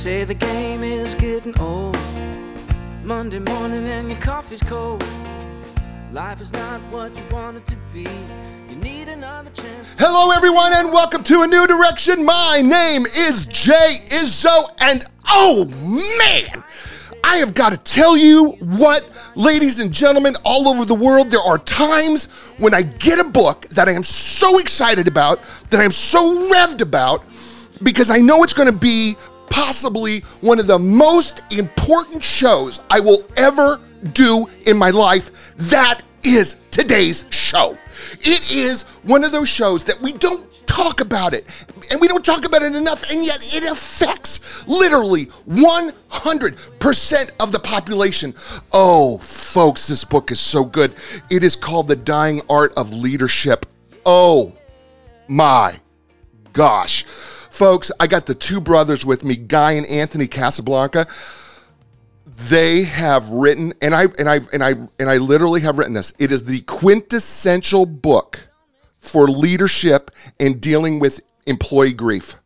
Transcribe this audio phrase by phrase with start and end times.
[0.00, 1.94] say the game is getting old.
[3.04, 5.04] Monday morning and your coffee's cold.
[6.10, 8.08] Life is not what you want it to be.
[8.70, 9.94] You need another chance.
[9.98, 12.24] Hello, everyone, and welcome to a new direction.
[12.24, 16.64] My name is Jay Izzo, and oh man,
[17.22, 21.42] I have got to tell you what, ladies and gentlemen, all over the world, there
[21.42, 22.24] are times
[22.56, 26.48] when I get a book that I am so excited about, that I am so
[26.48, 27.22] revved about,
[27.82, 29.16] because I know it's going to be
[29.50, 33.78] possibly one of the most important shows I will ever
[34.12, 35.54] do in my life.
[35.56, 37.76] That is today's show.
[38.20, 41.44] It is one of those shows that we don't talk about it
[41.90, 47.58] and we don't talk about it enough and yet it affects literally 100% of the
[47.58, 48.34] population.
[48.72, 50.94] Oh, folks, this book is so good.
[51.28, 53.66] It is called The Dying Art of Leadership.
[54.06, 54.52] Oh
[55.26, 55.80] my
[56.52, 57.04] gosh.
[57.60, 61.06] Folks, I got the two brothers with me, Guy and Anthony Casablanca.
[62.48, 66.14] They have written, and I and I and I and I literally have written this.
[66.18, 68.40] It is the quintessential book
[69.00, 72.38] for leadership and dealing with employee grief.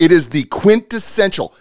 [0.00, 1.54] It is the quintessential.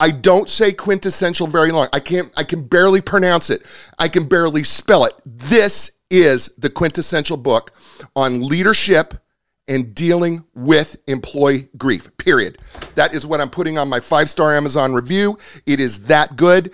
[0.00, 1.88] I don't say quintessential very long.
[1.92, 3.62] I can't I can barely pronounce it.
[3.98, 5.12] I can barely spell it.
[5.26, 7.72] This is the quintessential book
[8.16, 9.22] on leadership
[9.68, 12.16] and dealing with employee grief.
[12.16, 12.58] Period.
[12.94, 15.38] That is what I'm putting on my five star Amazon review.
[15.66, 16.72] It is that good.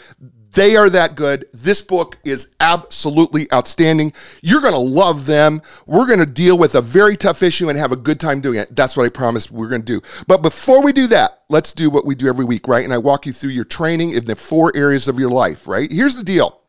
[0.55, 1.47] They are that good.
[1.53, 4.12] This book is absolutely outstanding.
[4.41, 5.62] You're going to love them.
[5.84, 8.61] We're going to deal with a very tough issue and have a good time doing
[8.61, 8.75] it.
[8.75, 10.06] That's what I promised we're going to do.
[10.28, 12.84] But before we do that, let's do what we do every week, right?
[12.84, 15.91] And I walk you through your training in the four areas of your life, right?
[15.91, 16.61] Here's the deal.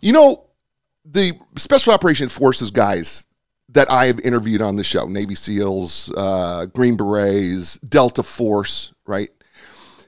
[0.00, 0.46] You know,
[1.04, 3.26] the Special Operations Forces guys,
[3.72, 9.30] that I have interviewed on the show Navy SEALs, uh, Green Berets, Delta Force, right?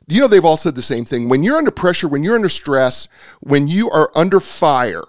[0.08, 1.28] You know, they've all said the same thing.
[1.28, 3.08] When you're under pressure, when you're under stress,
[3.40, 5.04] when you are under fire,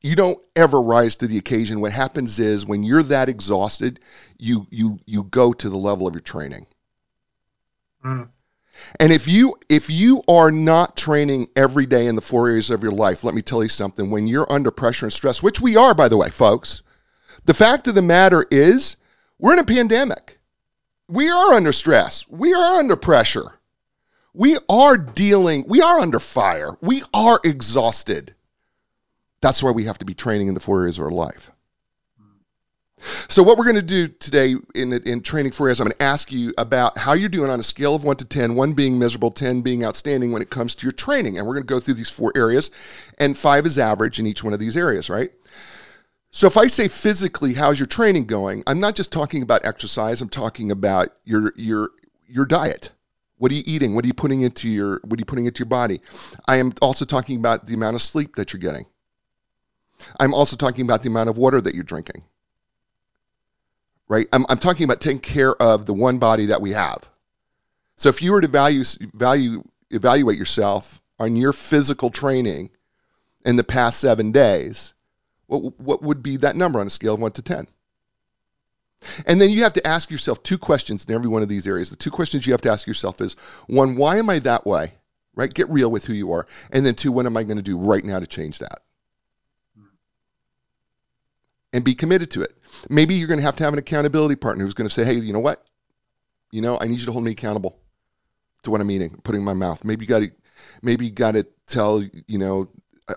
[0.00, 1.80] you don't ever rise to the occasion.
[1.80, 4.00] What happens is when you're that exhausted,
[4.38, 6.66] you you you go to the level of your training.
[8.04, 8.28] Mm.
[8.98, 12.82] And if you if you are not training every day in the four areas of
[12.82, 14.10] your life, let me tell you something.
[14.10, 16.82] When you're under pressure and stress, which we are, by the way, folks,
[17.44, 18.96] the fact of the matter is,
[19.38, 20.38] we're in a pandemic.
[21.08, 22.28] We are under stress.
[22.28, 23.52] We are under pressure.
[24.32, 26.76] We are dealing, we are under fire.
[26.80, 28.34] We are exhausted.
[29.40, 31.50] That's why we have to be training in the four areas of our life.
[33.28, 36.02] So, what we're going to do today in, in training four areas, I'm going to
[36.02, 38.98] ask you about how you're doing on a scale of 1 to 10, 1 being
[38.98, 41.38] miserable, 10 being outstanding when it comes to your training.
[41.38, 42.70] And we're going to go through these four areas,
[43.18, 45.32] and 5 is average in each one of these areas, right?
[46.32, 48.62] So if I say physically, how's your training going?
[48.66, 50.20] I'm not just talking about exercise.
[50.20, 51.90] I'm talking about your your
[52.28, 52.90] your diet.
[53.38, 53.94] What are you eating?
[53.94, 56.00] What are you putting into your what are you putting into your body?
[56.46, 58.86] I am also talking about the amount of sleep that you're getting.
[60.18, 62.22] I'm also talking about the amount of water that you're drinking.
[64.08, 64.28] Right?
[64.32, 67.08] I'm, I'm talking about taking care of the one body that we have.
[67.96, 72.70] So if you were to value value evaluate yourself on your physical training
[73.44, 74.94] in the past seven days,
[75.50, 77.66] what, what would be that number on a scale of 1 to 10?
[79.26, 81.90] And then you have to ask yourself two questions in every one of these areas.
[81.90, 83.34] The two questions you have to ask yourself is
[83.66, 84.92] one, why am I that way?
[85.34, 85.52] Right?
[85.52, 86.46] Get real with who you are.
[86.70, 88.80] And then two, what am I going to do right now to change that?
[91.72, 92.52] And be committed to it.
[92.88, 95.14] Maybe you're going to have to have an accountability partner who's going to say, hey,
[95.14, 95.64] you know what?
[96.50, 97.78] You know, I need you to hold me accountable
[98.64, 99.84] to what I'm eating, putting in my mouth.
[99.84, 100.32] Maybe you got to,
[100.82, 102.68] maybe you got to tell, you know,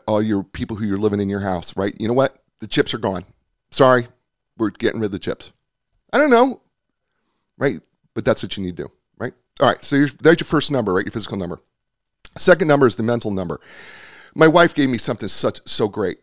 [0.07, 1.93] all your people who you're living in your house, right?
[1.99, 2.35] You know what?
[2.59, 3.25] The chips are gone.
[3.71, 4.07] Sorry,
[4.57, 5.51] we're getting rid of the chips.
[6.11, 6.61] I don't know,
[7.57, 7.81] right?
[8.13, 9.33] But that's what you need to do, right?
[9.59, 11.05] All right, so there's your first number, right?
[11.05, 11.59] Your physical number.
[12.37, 13.59] Second number is the mental number.
[14.35, 16.19] My wife gave me something such so great.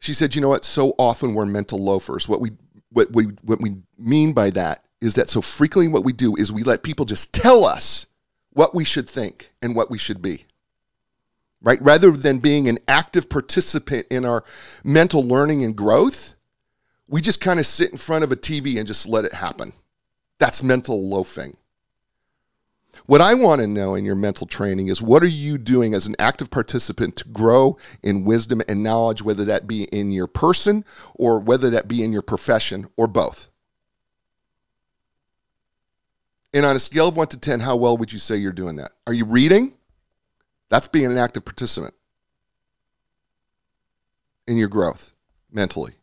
[0.00, 0.64] She said, "You know what?
[0.64, 2.28] So often we're mental loafers.
[2.28, 2.50] What we
[2.90, 6.52] what we what we mean by that is that so frequently what we do is
[6.52, 8.06] we let people just tell us
[8.50, 10.44] what we should think and what we should be
[11.64, 11.82] right?
[11.82, 14.44] Rather than being an active participant in our
[14.84, 16.34] mental learning and growth,
[17.08, 19.72] we just kind of sit in front of a TV and just let it happen.
[20.38, 21.56] That's mental loafing.
[23.06, 26.06] What I want to know in your mental training is what are you doing as
[26.06, 30.84] an active participant to grow in wisdom and knowledge, whether that be in your person
[31.14, 33.48] or whether that be in your profession or both?
[36.52, 38.76] And on a scale of 1 to 10, how well would you say you're doing
[38.76, 38.92] that?
[39.08, 39.74] Are you reading?
[40.74, 41.94] That's being an active participant
[44.48, 45.12] in your growth
[45.52, 45.94] mentally.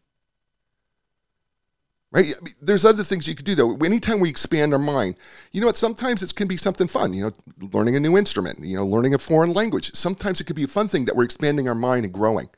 [2.11, 2.33] right?
[2.61, 3.75] There's other things you could do though.
[3.75, 5.17] Anytime we expand our mind,
[5.51, 5.75] you know what?
[5.75, 7.13] Sometimes it can be something fun.
[7.13, 8.59] You know, learning a new instrument.
[8.59, 9.93] You know, learning a foreign language.
[9.93, 12.49] Sometimes it could be a fun thing that we're expanding our mind and growing,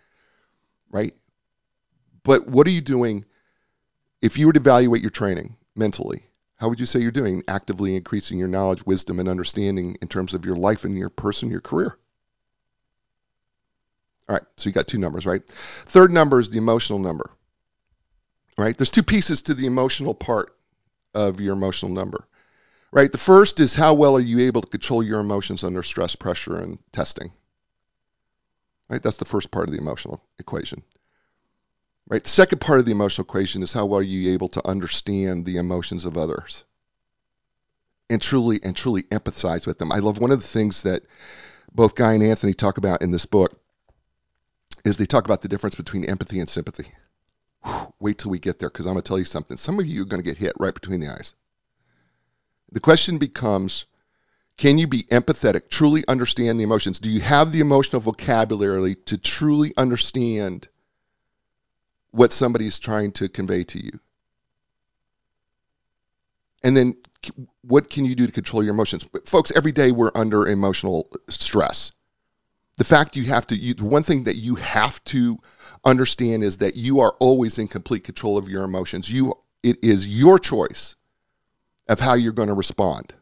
[0.91, 1.15] right?
[2.23, 3.25] But what are you doing
[4.21, 6.27] if you were to evaluate your training mentally?
[6.57, 10.35] How would you say you're doing actively increasing your knowledge, wisdom, and understanding in terms
[10.35, 11.97] of your life and your person, your career?
[14.29, 15.45] All right, so you got two numbers, right?
[15.85, 17.29] Third number is the emotional number
[18.57, 18.77] right?
[18.77, 20.55] There's two pieces to the emotional part
[21.13, 22.27] of your emotional number,
[22.91, 23.11] right?
[23.11, 26.59] The first is how well are you able to control your emotions under stress, pressure,
[26.59, 27.31] and testing,
[28.89, 29.01] right?
[29.01, 30.83] That's the first part of the emotional equation,
[32.07, 32.23] right?
[32.23, 35.45] The second part of the emotional equation is how well are you able to understand
[35.45, 36.63] the emotions of others
[38.09, 39.91] and truly and truly empathize with them.
[39.91, 41.03] I love one of the things that
[41.73, 43.59] both Guy and Anthony talk about in this book
[44.83, 46.87] is they talk about the difference between empathy and sympathy
[47.99, 49.57] wait till we get there because I'm going to tell you something.
[49.57, 51.33] Some of you are going to get hit right between the eyes.
[52.71, 53.85] The question becomes
[54.55, 56.99] can you be empathetic, truly understand the emotions?
[56.99, 60.67] Do you have the emotional vocabulary to truly understand
[62.11, 63.99] what somebody is trying to convey to you?
[66.61, 66.97] And then
[67.61, 69.03] what can you do to control your emotions?
[69.03, 71.91] But folks, every day we're under emotional stress.
[72.83, 75.39] The fact you have to, you, one thing that you have to
[75.85, 79.09] understand is that you are always in complete control of your emotions.
[79.09, 80.97] You it is your choice
[81.87, 83.13] of how you're going to respond.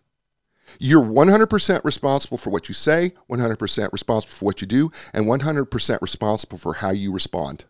[0.80, 6.02] You're 100% responsible for what you say, 100% responsible for what you do, and 100%
[6.02, 7.64] responsible for how you respond.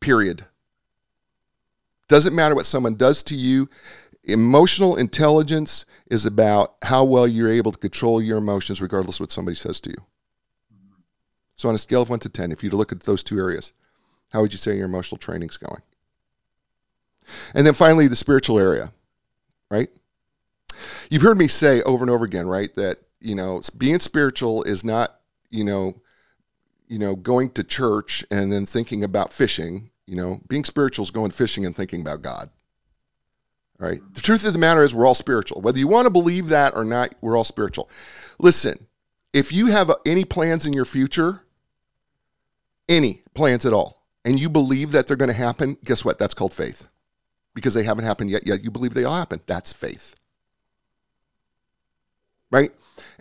[0.00, 0.44] Period.
[2.08, 3.68] Doesn't matter what someone does to you.
[4.24, 9.30] Emotional intelligence is about how well you're able to control your emotions regardless of what
[9.30, 9.96] somebody says to you.
[11.56, 13.72] So on a scale of 1 to 10, if you look at those two areas,
[14.30, 15.82] how would you say your emotional training's going?
[17.54, 18.92] And then finally, the spiritual area,
[19.70, 19.90] right?
[21.10, 24.84] You've heard me say over and over again, right, that, you know, being spiritual is
[24.84, 25.20] not,
[25.50, 26.00] you know,
[26.88, 29.90] you know, going to church and then thinking about fishing.
[30.06, 32.50] You know, being spiritual is going fishing and thinking about God.
[33.80, 34.00] Right?
[34.12, 35.62] The truth of the matter is we're all spiritual.
[35.62, 37.88] Whether you want to believe that or not, we're all spiritual.
[38.38, 38.86] Listen,
[39.32, 41.40] if you have any plans in your future,
[42.90, 46.18] any plans at all, and you believe that they're going to happen, guess what?
[46.18, 46.86] That's called faith.
[47.54, 49.40] Because they haven't happened yet, yet you believe they'll happen.
[49.46, 50.14] That's faith.
[52.50, 52.72] Right?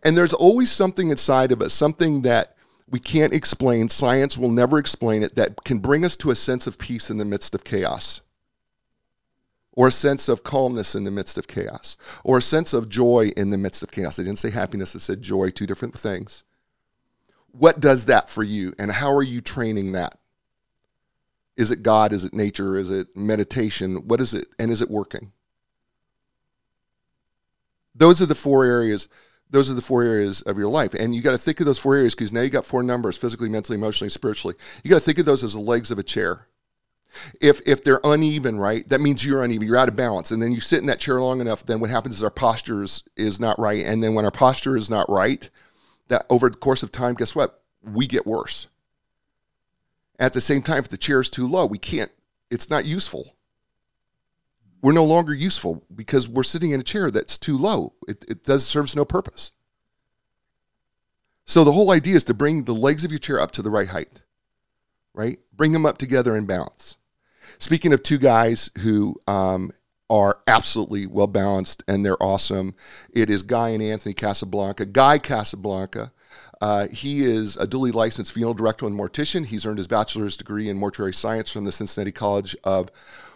[0.03, 2.57] And there's always something inside of us, something that
[2.89, 6.67] we can't explain, science will never explain it, that can bring us to a sense
[6.67, 8.19] of peace in the midst of chaos.
[9.79, 11.95] Or a sense of calmness in the midst of chaos.
[12.25, 14.19] Or a sense of joy in the midst of chaos.
[14.19, 16.43] I didn't say happiness, I said joy, two different things.
[17.53, 20.19] What does that for you, and how are you training that?
[21.55, 22.11] Is it God?
[22.11, 22.77] Is it nature?
[22.77, 24.05] Is it meditation?
[24.09, 24.49] What is it?
[24.59, 25.31] And is it working?
[27.95, 29.07] Those are the four areas.
[29.49, 30.93] Those are the four areas of your life.
[30.93, 33.17] And you got to think of those four areas because now you got four numbers
[33.17, 34.55] physically, mentally, emotionally, spiritually.
[34.83, 36.45] You got to think of those as the legs of a chair.
[37.41, 39.67] If if they're uneven, right, that means you're uneven.
[39.67, 40.31] You're out of balance.
[40.31, 42.83] And then you sit in that chair long enough, then what happens is our posture
[42.83, 43.85] is, is not right.
[43.85, 45.49] And then when our posture is not right,
[46.07, 47.61] that over the course of time, guess what?
[47.83, 48.67] We get worse.
[50.19, 52.11] At the same time, if the chair is too low, we can't,
[52.49, 53.33] it's not useful.
[54.81, 57.93] We're no longer useful because we're sitting in a chair that's too low.
[58.07, 59.51] It, it does serves no purpose.
[61.45, 63.71] So the whole idea is to bring the legs of your chair up to the
[63.71, 64.21] right height,
[65.13, 65.39] right?
[65.53, 66.95] Bring them up together in balance.
[67.59, 69.71] Speaking of two guys who um,
[70.09, 72.73] are absolutely well balanced and they're awesome.
[73.11, 74.85] It is Guy and Anthony Casablanca.
[74.85, 76.11] Guy Casablanca.
[76.61, 79.45] Uh, he is a duly licensed funeral director and mortician.
[79.45, 82.89] He's earned his bachelor's degree in mortuary science from the Cincinnati College of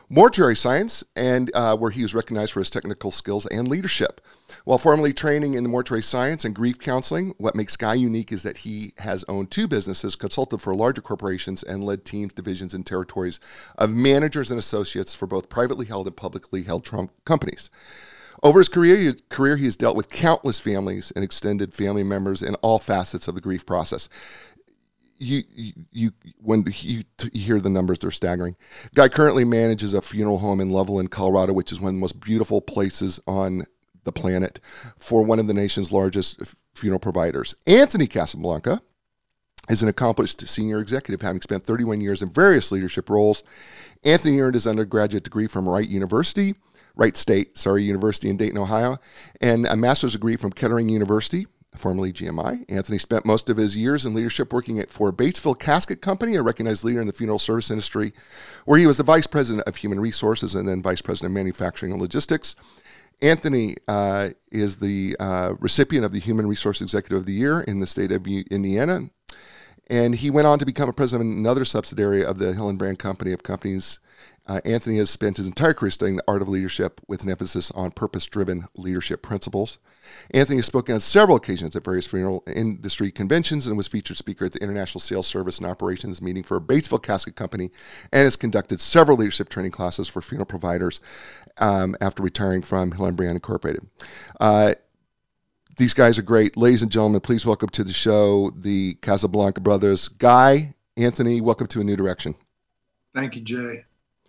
[0.10, 4.22] mortuary science, and uh, where he was recognized for his technical skills and leadership.
[4.66, 8.56] While formerly training in mortuary science and grief counseling, what makes Guy unique is that
[8.56, 13.42] he has owned two businesses, consulted for larger corporations, and led teams, divisions, and territories
[13.78, 17.70] of managers and associates for both privately held and publicly held Trump companies.
[18.42, 22.56] Over his career, career, he has dealt with countless families and extended family members in
[22.56, 24.08] all facets of the grief process
[25.20, 25.44] you,
[25.92, 28.56] you, when you, you hear the numbers, they're staggering.
[28.94, 32.20] Guy currently manages a funeral home in Loveland, Colorado, which is one of the most
[32.20, 33.64] beautiful places on
[34.04, 34.60] the planet
[35.00, 36.40] for one of the nation's largest
[36.76, 37.56] funeral providers.
[37.66, 38.82] Anthony Casablanca
[39.70, 43.44] is an accomplished senior executive, having spent 31 years in various leadership roles.
[44.04, 46.56] Anthony earned his undergraduate degree from Wright University,
[46.96, 48.98] Wright State, sorry, University in Dayton, Ohio,
[49.42, 52.66] and a master's degree from Kettering University formerly GMI.
[52.70, 56.44] Anthony spent most of his years in leadership working at, for Batesville Casket Company, a
[56.44, 58.14] recognized leader in the funeral service industry,
[58.66, 61.92] where he was the vice president of human resources and then vice president of manufacturing
[61.92, 62.56] and logistics.
[63.24, 67.80] Anthony uh, is the uh, recipient of the Human Resource Executive of the Year in
[67.80, 69.10] the state of Indiana.
[69.88, 73.32] And he went on to become a president of another subsidiary of the Hillenbrand Company
[73.32, 74.00] of companies
[74.46, 77.72] uh, Anthony has spent his entire career studying the art of leadership with an emphasis
[77.72, 79.78] on purpose driven leadership principles.
[80.32, 84.44] Anthony has spoken on several occasions at various funeral industry conventions and was featured speaker
[84.44, 87.72] at the International Sales Service and Operations meeting for a Batesville Casket Company
[88.12, 91.00] and has conducted several leadership training classes for funeral providers
[91.58, 93.86] um, after retiring from Hillenbrand Incorporated.
[94.40, 94.74] Uh,
[95.78, 96.56] these guys are great.
[96.56, 100.08] Ladies and gentlemen, please welcome to the show the Casablanca brothers.
[100.08, 102.36] Guy, Anthony, welcome to A New Direction.
[103.16, 103.86] Thank you, Jay.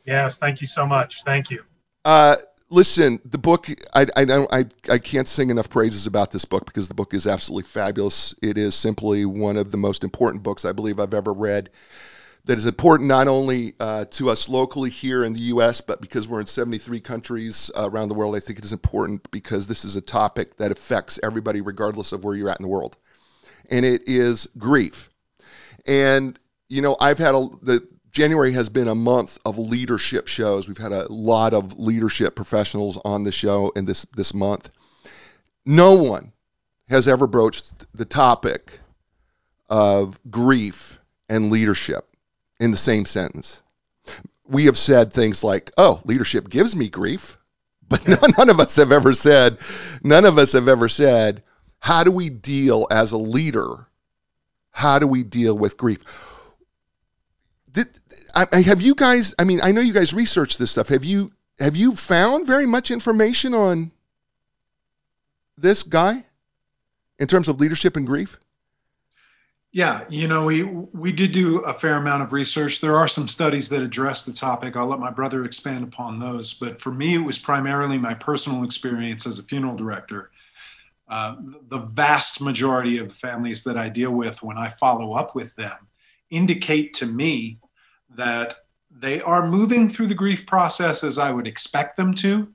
[0.07, 1.23] Yes, thank you so much.
[1.25, 1.63] Thank you.
[2.05, 2.37] Uh,
[2.71, 6.89] listen, the book, I, I, I, I can't sing enough praises about this book because
[6.89, 8.35] the book is absolutely fabulous.
[8.43, 11.71] It is simply one of the most important books I believe I've ever read
[12.47, 16.29] that is important not only uh, to us locally here in the U.S., but because
[16.29, 19.85] we're in 73 countries uh, around the world, I think it is important because this
[19.85, 22.97] is a topic that affects everybody regardless of where you're at in the world.
[23.71, 25.09] And it is grief.
[25.87, 30.69] And, you know, I've had a, the, January has been a month of leadership shows.
[30.69, 34.71] We've had a lot of leadership professionals on the show in this this month.
[35.67, 36.33] No one
[36.89, 38.79] has ever broached the topic
[39.69, 42.14] of grief and leadership
[42.61, 43.63] in the same sentence.
[44.47, 47.39] We have said things like, "Oh, leadership gives me grief,"
[47.89, 49.59] but none, none of us have ever said,
[50.03, 51.43] none of us have ever said,
[51.79, 53.87] "How do we deal as a leader?
[54.71, 56.01] How do we deal with grief?"
[57.73, 57.89] Did,
[58.35, 59.35] I, have you guys?
[59.39, 60.89] I mean, I know you guys research this stuff.
[60.89, 63.91] Have you have you found very much information on
[65.57, 66.25] this guy
[67.19, 68.39] in terms of leadership and grief?
[69.75, 72.81] Yeah, you know, we we did do a fair amount of research.
[72.81, 74.77] There are some studies that address the topic.
[74.77, 76.55] I'll let my brother expand upon those.
[76.55, 80.31] But for me, it was primarily my personal experience as a funeral director.
[81.09, 81.35] Uh,
[81.71, 85.77] the vast majority of families that I deal with, when I follow up with them,
[86.31, 87.59] indicate to me
[88.11, 88.55] that
[88.93, 92.47] they are moving through the grief process as I would expect them to.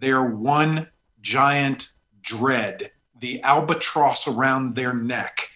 [0.00, 0.88] They're one
[1.22, 1.90] giant
[2.22, 2.90] dread.
[3.20, 5.49] The albatross around their neck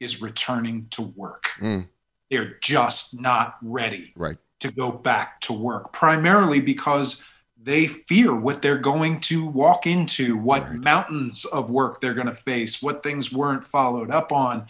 [0.00, 1.48] is returning to work.
[1.60, 1.88] Mm.
[2.30, 4.36] They're just not ready right.
[4.60, 7.24] to go back to work, primarily because
[7.62, 10.84] they fear what they're going to walk into, what right.
[10.84, 14.66] mountains of work they're going to face, what things weren't followed up on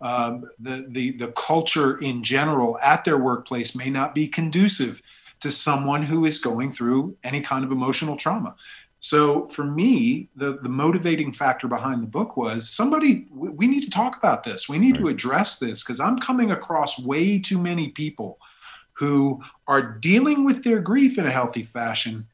[0.00, 5.00] um, the, the, the culture in general at their workplace may not be conducive
[5.40, 8.54] to someone who is going through any kind of emotional trauma.
[9.04, 13.82] So for me, the, the motivating factor behind the book was somebody, we, we need
[13.82, 14.68] to talk about this.
[14.68, 15.00] We need right.
[15.00, 18.38] to address this because I'm coming across way too many people
[18.92, 22.28] who are dealing with their grief in a healthy fashion,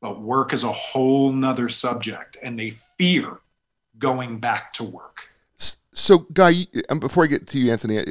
[0.00, 3.38] but work is a whole nother subject and they fear
[3.96, 5.28] going back to work.
[5.92, 8.04] So, Guy, um, before I get to you, Anthony, uh,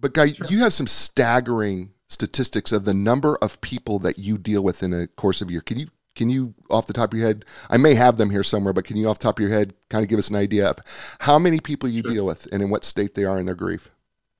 [0.00, 0.46] but Guy, sure.
[0.46, 4.92] you have some staggering statistics of the number of people that you deal with in
[4.92, 5.60] a course of a year.
[5.60, 7.44] Can you can you off the top of your head?
[7.70, 9.74] I may have them here somewhere, but can you off the top of your head
[9.90, 10.78] kind of give us an idea of
[11.20, 12.10] how many people you sure.
[12.10, 13.88] deal with and in what state they are in their grief?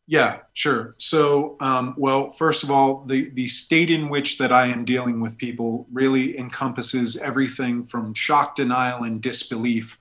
[0.08, 0.94] Yeah, sure.
[0.98, 5.20] So, um, well, first of all, the the state in which that I am dealing
[5.20, 9.98] with people really encompasses everything from shock, denial, and disbelief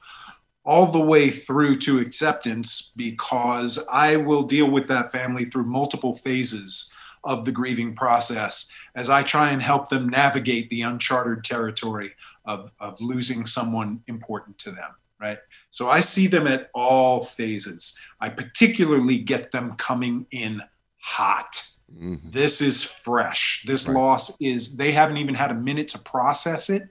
[0.64, 6.18] all the way through to acceptance because I will deal with that family through multiple
[6.18, 6.94] phases
[7.26, 12.12] of the grieving process as I try and help them navigate the uncharted territory
[12.46, 15.40] of, of losing someone important to them, right?
[15.72, 17.98] So I see them at all phases.
[18.22, 20.62] I particularly get them coming in
[20.98, 21.68] hot.
[21.94, 22.32] Mm-hmm.
[22.32, 23.64] This is fresh.
[23.68, 23.98] This right.
[23.98, 26.90] loss is, they haven't even had a minute to process it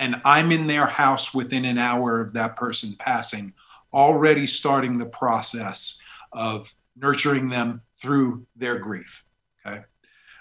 [0.00, 3.52] and I'm in their house within an hour of that person passing,
[3.92, 6.00] already starting the process
[6.32, 9.22] of nurturing them through their grief.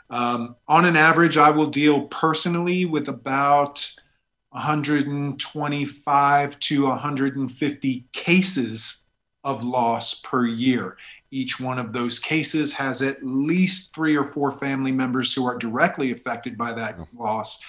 [0.10, 3.88] Um, on an average, I will deal personally with about
[4.50, 9.04] 125 to 150 cases
[9.44, 10.98] of loss per year.
[11.32, 15.58] Each one of those cases has at least three or four family members who are
[15.58, 17.62] directly affected by that loss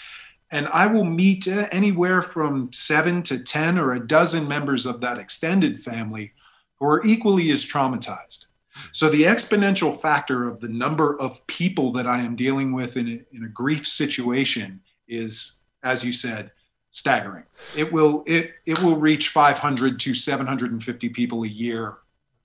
[0.50, 5.18] and I will meet anywhere from seven to 10 or a dozen members of that
[5.18, 6.32] extended family
[6.78, 8.46] who are equally as traumatized.
[8.92, 13.08] So the exponential factor of the number of people that I am dealing with in
[13.08, 16.50] a, in a grief situation is, as you said,
[16.90, 17.44] staggering.
[17.76, 21.98] It will it it will reach 500 to 750 people a year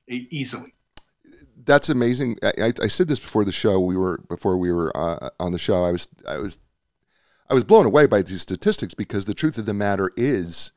[0.07, 0.73] easily.
[1.63, 2.37] That's amazing.
[2.43, 3.79] I, I said this before the show.
[3.79, 5.83] We were before we were uh, on the show.
[5.83, 6.59] I was I was
[7.49, 10.71] I was blown away by these statistics because the truth of the matter is,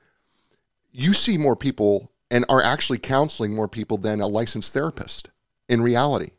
[0.92, 5.30] you see more people and are actually counseling more people than a licensed therapist
[5.68, 6.30] in reality.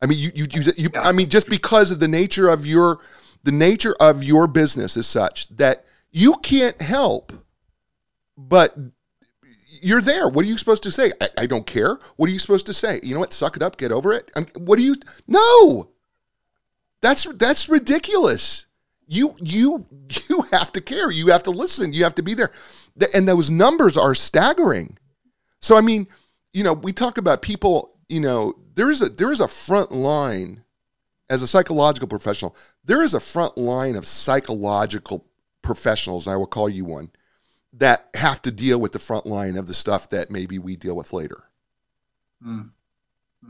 [0.00, 2.98] I mean, you you, you, you I mean, just because of the nature of your
[3.44, 7.32] the nature of your business is such that you can't help
[8.36, 8.76] but
[9.82, 10.28] you're there.
[10.28, 11.12] What are you supposed to say?
[11.20, 11.98] I, I, don't care.
[12.16, 13.00] What are you supposed to say?
[13.02, 13.32] You know what?
[13.32, 13.76] Suck it up.
[13.76, 14.30] Get over it.
[14.36, 14.96] I'm, what do you?
[15.26, 15.88] No.
[17.00, 18.66] That's that's ridiculous.
[19.08, 19.86] You you
[20.28, 21.10] you have to care.
[21.10, 21.92] You have to listen.
[21.92, 22.52] You have to be there.
[23.14, 24.98] And those numbers are staggering.
[25.60, 26.06] So I mean,
[26.52, 27.91] you know, we talk about people.
[28.12, 30.62] You know, there is a there is a front line
[31.30, 32.54] as a psychological professional.
[32.84, 35.24] There is a front line of psychological
[35.62, 37.10] professionals, and I will call you one,
[37.78, 40.94] that have to deal with the front line of the stuff that maybe we deal
[40.94, 41.42] with later.
[42.46, 42.68] Mm.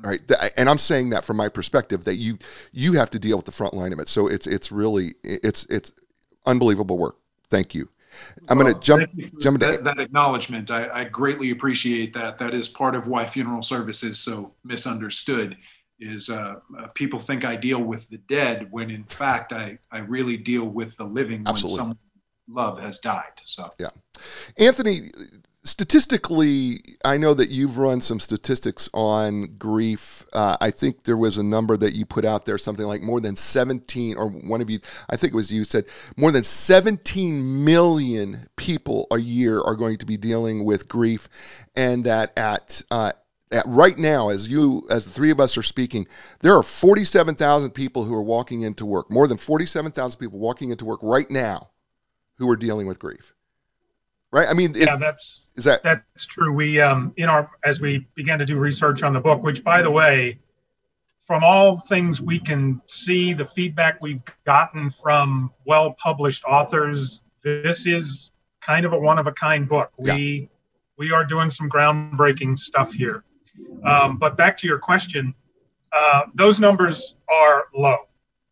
[0.00, 0.21] Right,
[0.57, 2.38] and I'm saying that from my perspective that you
[2.71, 4.09] you have to deal with the front line of it.
[4.09, 5.90] So it's it's really it's it's
[6.47, 7.16] unbelievable work.
[7.50, 7.88] Thank you.
[8.49, 10.71] I'm well, going to jump jump that, into that acknowledgement.
[10.71, 12.38] I, I greatly appreciate that.
[12.38, 15.57] That is part of why funeral service is so misunderstood.
[16.00, 19.99] Is uh, uh, people think I deal with the dead when in fact I I
[19.99, 21.71] really deal with the living Absolutely.
[21.71, 21.99] when someone
[22.49, 23.33] love has died.
[23.45, 23.90] So yeah,
[24.59, 25.11] Anthony,
[25.64, 30.25] statistically, I know that you've run some statistics on grief.
[30.33, 33.21] Uh, I think there was a number that you put out there, something like more
[33.21, 37.64] than 17, or one of you, I think it was you said, more than 17
[37.64, 41.28] million people a year are going to be dealing with grief,
[41.76, 43.12] and that at uh,
[43.52, 46.07] at right now, as you, as the three of us are speaking,
[46.40, 49.11] there are 47,000 people who are walking into work.
[49.11, 51.69] More than 47,000 people walking into work right now
[52.38, 53.35] who are dealing with grief.
[54.32, 54.48] Right?
[54.48, 56.52] I mean, yeah, that's is that that's true.
[56.52, 59.82] We um in our as we began to do research on the book, which by
[59.82, 60.38] the way,
[61.22, 68.32] from all things we can see, the feedback we've gotten from well-published authors, this is
[68.62, 69.92] kind of a one-of-a-kind book.
[69.98, 70.46] We yeah.
[70.96, 73.24] we are doing some groundbreaking stuff here.
[73.84, 75.35] Um, but back to your question,
[75.92, 77.98] uh, those numbers are low,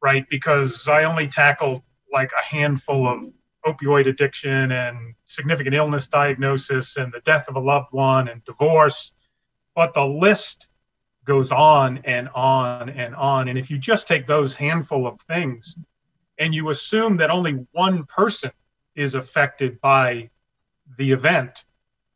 [0.02, 0.26] right?
[0.28, 3.32] Because I only tackle like a handful of
[3.64, 9.12] opioid addiction and significant illness diagnosis and the death of a loved one and divorce.
[9.76, 10.68] But the list
[11.24, 13.48] goes on and on and on.
[13.48, 15.76] And if you just take those handful of things
[16.38, 18.50] and you assume that only one person
[18.96, 20.30] is affected by
[20.98, 21.64] the event,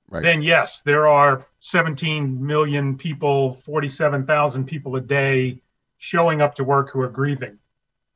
[0.08, 0.22] right.
[0.22, 5.62] then yes, there are 17 million people, 47,000 people a day
[5.98, 7.58] showing up to work who are grieving.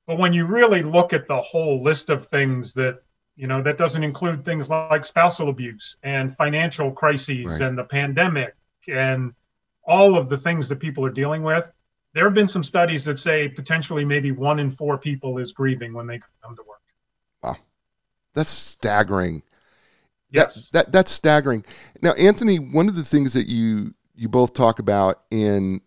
[0.08, 3.02] But when you really look at the whole list of things that
[3.38, 7.60] you know, that doesn't include things like spousal abuse and financial crises right.
[7.60, 8.56] and the pandemic
[8.88, 9.32] and
[9.84, 11.70] all of the things that people are dealing with.
[12.14, 15.92] There have been some studies that say potentially maybe one in four people is grieving
[15.92, 16.80] when they come to work.
[17.40, 17.56] Wow.
[18.34, 19.44] That's staggering.
[20.32, 20.70] Yes.
[20.70, 21.64] That, that that's staggering.
[22.02, 25.80] Now, Anthony, one of the things that you you both talk about in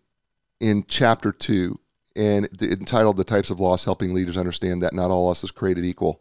[0.58, 1.78] in chapter two
[2.16, 5.84] and entitled "The Types of Loss: Helping Leaders Understand That Not All Loss is Created
[5.84, 6.18] Equal."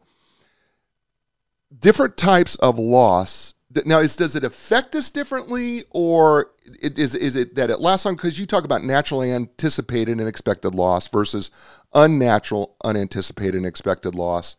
[1.77, 3.53] Different types of loss.
[3.85, 8.15] Now, is, does it affect us differently, or is is it that it lasts on?
[8.15, 11.51] Because you talk about naturally anticipated and expected loss versus
[11.93, 14.57] unnatural, unanticipated and expected loss.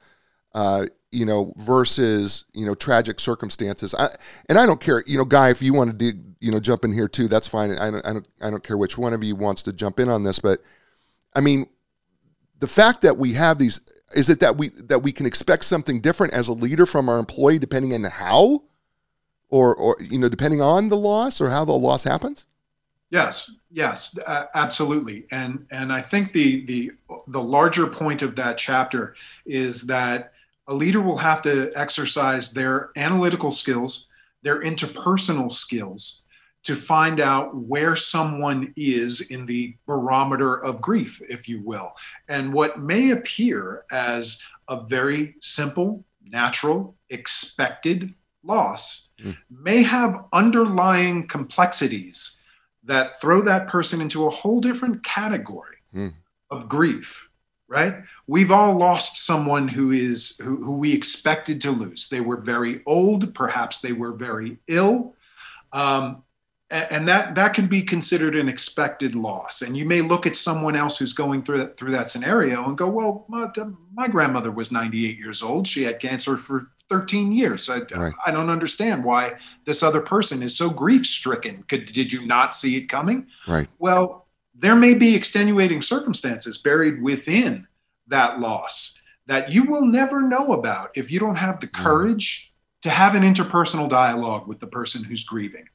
[0.55, 3.95] Uh, you know, versus you know tragic circumstances.
[3.95, 4.09] I,
[4.49, 6.93] and I don't care, you know, Guy, if you want to, you know, jump in
[6.93, 7.71] here too, that's fine.
[7.73, 10.09] I don't, I don't, I don't care which one of you wants to jump in
[10.09, 10.63] on this, but
[11.35, 11.67] I mean,
[12.59, 13.81] the fact that we have these
[14.15, 17.19] is it that we that we can expect something different as a leader from our
[17.19, 18.63] employee depending on how?
[19.49, 22.47] Or or you know depending on the loss or how the loss happens?
[23.11, 25.27] Yes yes uh, absolutely.
[25.31, 26.93] And and i think the the
[27.29, 30.33] the larger point of that chapter is that
[30.69, 34.07] a leader will have to exercise their analytical skills
[34.43, 36.23] their interpersonal skills
[36.65, 41.93] to find out where someone is in the barometer of grief, if you will.
[42.29, 49.37] And what may appear as a very simple, natural, expected loss mm.
[49.51, 52.41] may have underlying complexities
[52.85, 56.13] that throw that person into a whole different category mm.
[56.51, 57.29] of grief
[57.69, 57.95] right
[58.27, 62.83] we've all lost someone who is who, who we expected to lose they were very
[62.87, 65.15] old perhaps they were very ill
[65.73, 66.23] um,
[66.73, 70.75] and that that can be considered an expected loss and you may look at someone
[70.75, 73.47] else who's going through that through that scenario and go well my,
[73.93, 78.15] my grandmother was 98 years old she had cancer for 13 years I, right.
[78.27, 79.35] I don't understand why
[79.67, 83.69] this other person is so grief stricken Could, did you not see it coming right
[83.79, 87.67] well there may be extenuating circumstances buried within
[88.09, 91.83] that loss that you will never know about if you don't have the mm.
[91.83, 92.83] courage mm.
[92.83, 95.67] to have an interpersonal dialogue with the person who's grieving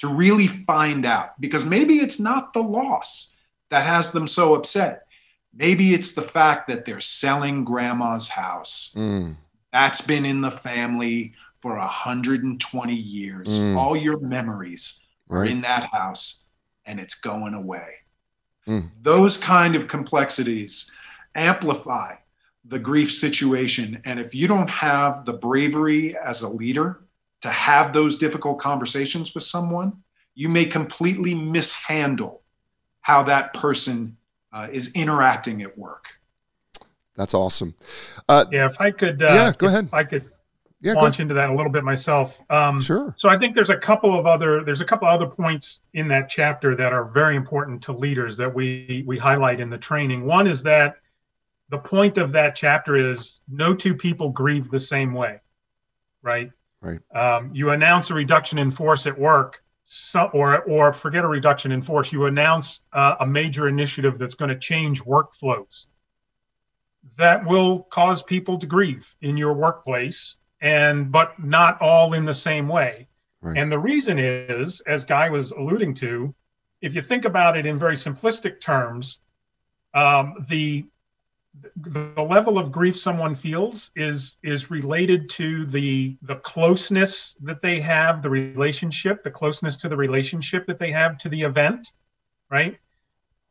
[0.00, 3.34] to really find out because maybe it's not the loss
[3.70, 5.06] that has them so upset.
[5.54, 8.92] Maybe it's the fact that they're selling grandma's house.
[8.96, 9.36] Mm.
[9.72, 13.48] That's been in the family for 120 years.
[13.48, 13.76] Mm.
[13.76, 16.44] All your memories are in that house
[16.86, 17.88] and it's going away.
[18.66, 18.90] Mm.
[19.02, 20.90] Those kind of complexities
[21.34, 22.14] amplify
[22.64, 24.00] the grief situation.
[24.04, 27.00] And if you don't have the bravery as a leader
[27.42, 29.92] to have those difficult conversations with someone,
[30.34, 32.42] you may completely mishandle
[33.00, 34.16] how that person
[34.52, 36.04] uh, is interacting at work.
[37.16, 37.74] That's awesome.
[38.28, 39.88] Uh, yeah, if I could, uh, yeah, go ahead.
[39.92, 40.30] I could
[40.80, 42.40] yeah, launch into that a little bit myself.
[42.50, 43.14] Um, sure.
[43.16, 46.06] So I think there's a couple of other there's a couple of other points in
[46.08, 50.24] that chapter that are very important to leaders that we we highlight in the training.
[50.24, 50.96] One is that
[51.70, 55.40] the point of that chapter is no two people grieve the same way,
[56.22, 56.52] right?
[56.80, 57.00] Right.
[57.14, 61.72] Um, you announce a reduction in force at work, so, or or forget a reduction
[61.72, 62.12] in force.
[62.12, 65.86] You announce uh, a major initiative that's going to change workflows.
[67.16, 72.34] That will cause people to grieve in your workplace, and but not all in the
[72.34, 73.08] same way.
[73.40, 73.56] Right.
[73.56, 76.34] And the reason is, as Guy was alluding to,
[76.80, 79.20] if you think about it in very simplistic terms,
[79.94, 80.86] um, the
[81.76, 87.80] the level of grief someone feels is is related to the the closeness that they
[87.80, 91.92] have the relationship the closeness to the relationship that they have to the event
[92.50, 92.78] right?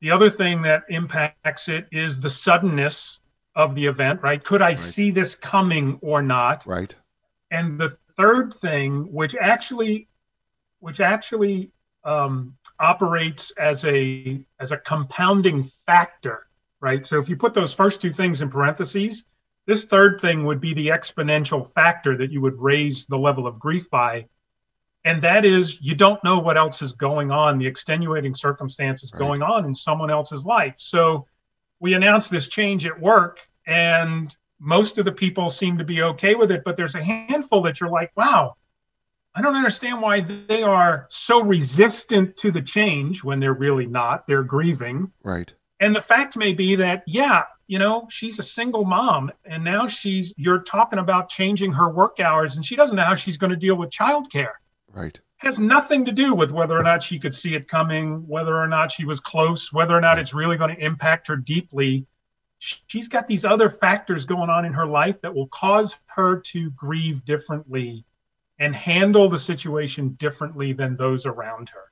[0.01, 3.19] The other thing that impacts it is the suddenness
[3.55, 4.43] of the event right?
[4.43, 4.79] Could i right.
[4.79, 6.65] see this coming or not?
[6.65, 6.93] Right.
[7.51, 10.07] And the third thing which actually
[10.79, 11.71] which actually
[12.03, 16.46] um, operates as a as a compounding factor
[16.79, 17.05] right?
[17.05, 19.25] So if you put those first two things in parentheses,
[19.65, 23.59] this third thing would be the exponential factor that you would raise the level of
[23.59, 24.27] grief by.
[25.03, 29.19] And that is you don't know what else is going on, the extenuating circumstances right.
[29.19, 30.75] going on in someone else's life.
[30.77, 31.27] So
[31.79, 36.35] we announced this change at work and most of the people seem to be okay
[36.35, 38.55] with it, but there's a handful that you're like, wow,
[39.35, 44.25] I don't understand why they are so resistant to the change when they're really not.
[44.25, 45.11] They're grieving.
[45.23, 45.53] Right.
[45.79, 49.87] And the fact may be that, yeah, you know, she's a single mom and now
[49.87, 53.51] she's, you're talking about changing her work hours and she doesn't know how she's going
[53.51, 54.53] to deal with childcare.
[54.91, 55.19] Right.
[55.37, 58.67] Has nothing to do with whether or not she could see it coming, whether or
[58.67, 60.19] not she was close, whether or not right.
[60.19, 62.07] it's really going to impact her deeply.
[62.57, 66.71] She's got these other factors going on in her life that will cause her to
[66.71, 68.03] grieve differently
[68.57, 71.83] and handle the situation differently than those around her.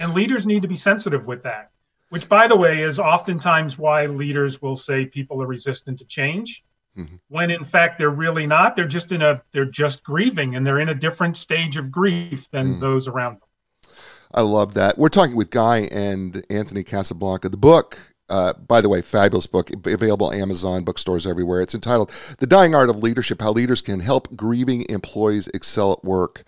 [0.00, 1.71] And leaders need to be sensitive with that
[2.12, 6.62] which by the way is oftentimes why leaders will say people are resistant to change
[6.94, 7.16] mm-hmm.
[7.28, 10.78] when in fact they're really not they're just in a they're just grieving and they're
[10.80, 12.80] in a different stage of grief than mm.
[12.80, 13.94] those around them
[14.34, 17.98] i love that we're talking with guy and anthony casablanca the book
[18.28, 21.60] uh, by the way, fabulous book, available Amazon, bookstores everywhere.
[21.60, 26.04] It's entitled The Dying Art of Leadership How Leaders Can Help Grieving Employees Excel at
[26.04, 26.44] Work.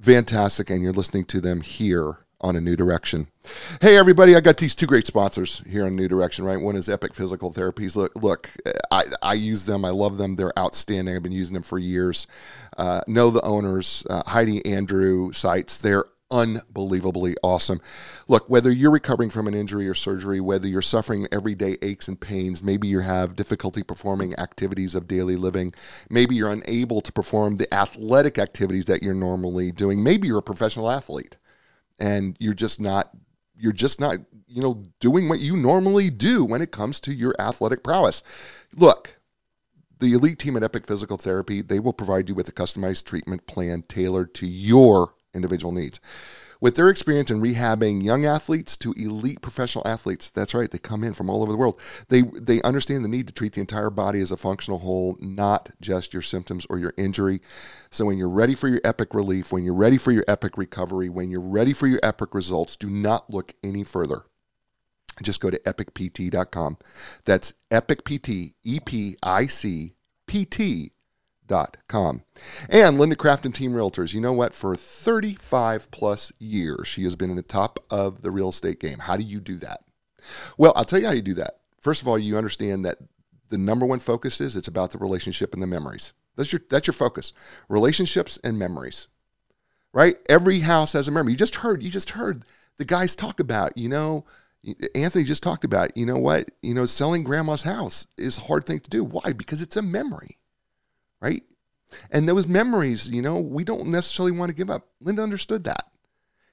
[0.00, 3.26] Fantastic, and you're listening to them here on a new direction.
[3.80, 6.60] Hey everybody, I got these two great sponsors here on New Direction, right?
[6.60, 7.96] One is Epic Physical Therapies.
[7.96, 8.48] Look, look,
[8.90, 9.84] I, I use them.
[9.84, 10.36] I love them.
[10.36, 11.14] They're outstanding.
[11.14, 12.26] I've been using them for years.
[12.76, 15.80] Uh, know the owners, uh, Heidi Andrew Seitz.
[15.80, 17.80] They're unbelievably awesome.
[18.28, 22.20] Look, whether you're recovering from an injury or surgery, whether you're suffering everyday aches and
[22.20, 25.74] pains, maybe you have difficulty performing activities of daily living,
[26.08, 30.42] maybe you're unable to perform the athletic activities that you're normally doing, maybe you're a
[30.42, 31.36] professional athlete
[32.00, 33.10] and you're just not
[33.56, 37.34] you're just not you know doing what you normally do when it comes to your
[37.38, 38.22] athletic prowess.
[38.74, 39.16] Look,
[40.00, 43.46] the elite team at Epic Physical Therapy, they will provide you with a customized treatment
[43.46, 46.00] plan tailored to your individual needs.
[46.60, 51.04] With their experience in rehabbing young athletes to elite professional athletes, that's right, they come
[51.04, 51.80] in from all over the world.
[52.08, 55.70] They they understand the need to treat the entire body as a functional whole, not
[55.80, 57.40] just your symptoms or your injury.
[57.90, 61.08] So when you're ready for your epic relief, when you're ready for your epic recovery,
[61.08, 64.22] when you're ready for your epic results, do not look any further.
[65.22, 66.76] Just go to epicpt.com.
[67.24, 69.94] That's epicpt, E P I C
[70.26, 70.92] P T
[71.88, 72.22] com.
[72.68, 74.54] And Linda Craft and Team Realtors, you know what?
[74.54, 78.98] For 35 plus years, she has been in the top of the real estate game.
[78.98, 79.80] How do you do that?
[80.56, 81.58] Well, I'll tell you how you do that.
[81.80, 82.98] First of all, you understand that
[83.48, 86.12] the number one focus is it's about the relationship and the memories.
[86.36, 87.32] That's your that's your focus.
[87.68, 89.08] Relationships and memories.
[89.92, 90.16] Right?
[90.28, 91.32] Every house has a memory.
[91.32, 92.44] You just heard you just heard
[92.76, 94.24] the guys talk about, you know,
[94.94, 96.50] Anthony just talked about, you know what?
[96.62, 99.04] You know, selling grandma's house is a hard thing to do.
[99.04, 99.32] Why?
[99.32, 100.38] Because it's a memory.
[101.20, 101.42] Right?
[102.10, 104.88] And those memories, you know, we don't necessarily want to give up.
[105.00, 105.90] Linda understood that.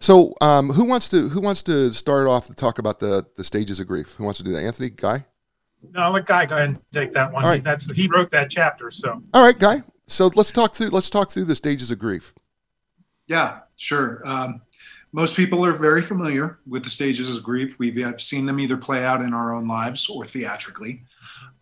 [0.00, 3.44] So, um, who wants to who wants to start off to talk about the the
[3.44, 4.12] stages of grief?
[4.12, 4.62] Who wants to do that?
[4.64, 5.26] Anthony, Guy.
[5.92, 7.44] No, let Guy go ahead and take that one.
[7.44, 7.62] All right.
[7.62, 9.22] That's he wrote that chapter, so.
[9.34, 9.82] All right, Guy.
[10.06, 12.32] So let's talk through let's talk through the stages of grief.
[13.26, 14.22] Yeah, sure.
[14.26, 14.62] Um,
[15.12, 17.74] most people are very familiar with the stages of grief.
[17.78, 21.02] We've seen them either play out in our own lives or theatrically.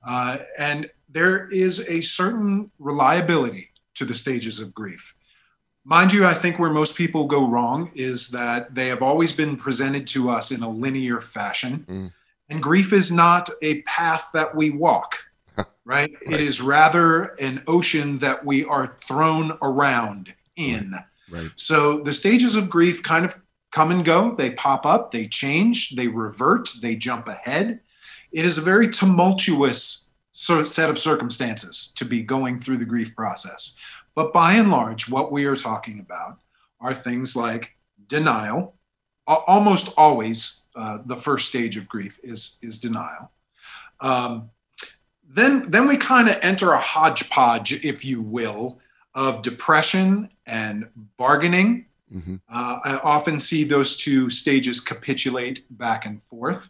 [0.06, 5.14] Uh, and there is a certain reliability to the stages of grief.
[5.84, 9.56] Mind you, I think where most people go wrong is that they have always been
[9.56, 11.84] presented to us in a linear fashion.
[11.88, 12.12] Mm.
[12.48, 15.18] And grief is not a path that we walk,
[15.56, 15.66] right?
[15.86, 16.14] Right.
[16.22, 20.94] It is rather an ocean that we are thrown around in.
[21.30, 21.50] Right.
[21.56, 23.34] So the stages of grief kind of
[23.70, 24.34] come and go.
[24.34, 27.80] They pop up, they change, they revert, they jump ahead.
[28.32, 30.03] It is a very tumultuous
[30.34, 33.76] set of circumstances to be going through the grief process.
[34.14, 36.40] But by and large, what we are talking about
[36.80, 37.70] are things like
[38.08, 38.74] denial.
[39.26, 43.30] Almost always, uh, the first stage of grief is is denial.
[44.00, 44.50] Um,
[45.28, 48.80] then then we kind of enter a hodgepodge, if you will,
[49.14, 51.86] of depression and bargaining.
[52.10, 56.68] hmm Uh, I often see those two stages capitulate back and forth.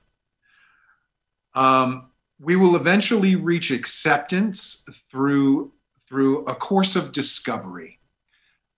[1.54, 5.72] Um, we will eventually reach acceptance through
[6.08, 7.98] through a course of discovery.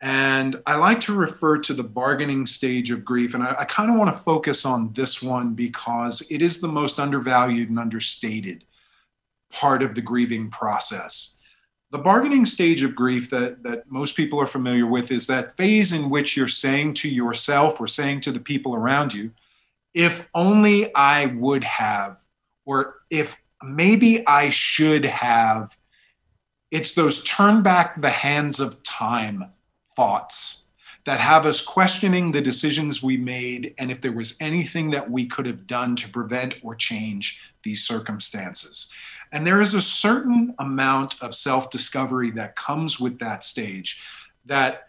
[0.00, 3.90] And I like to refer to the bargaining stage of grief, and I, I kind
[3.90, 8.64] of want to focus on this one because it is the most undervalued and understated
[9.50, 11.36] part of the grieving process.
[11.92, 15.92] The bargaining stage of grief that, that most people are familiar with is that phase
[15.92, 19.30] in which you're saying to yourself or saying to the people around you,
[19.94, 22.18] if only I would have,
[22.66, 25.76] or if maybe I should have.
[26.70, 29.44] It's those turn back the hands of time
[29.94, 30.64] thoughts
[31.06, 35.26] that have us questioning the decisions we made and if there was anything that we
[35.26, 38.92] could have done to prevent or change these circumstances.
[39.32, 44.02] And there is a certain amount of self discovery that comes with that stage
[44.46, 44.86] that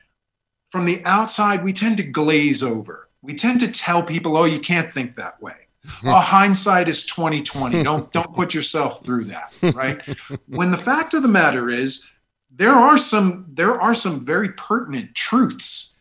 [0.72, 3.10] from the outside we tend to glaze over.
[3.22, 5.67] We tend to tell people, oh, you can't think that way.
[6.04, 7.84] oh, hindsight is 2020.
[7.84, 10.02] Don't don't put yourself through that, right?
[10.48, 12.08] when the fact of the matter is
[12.52, 15.98] there are some there are some very pertinent truths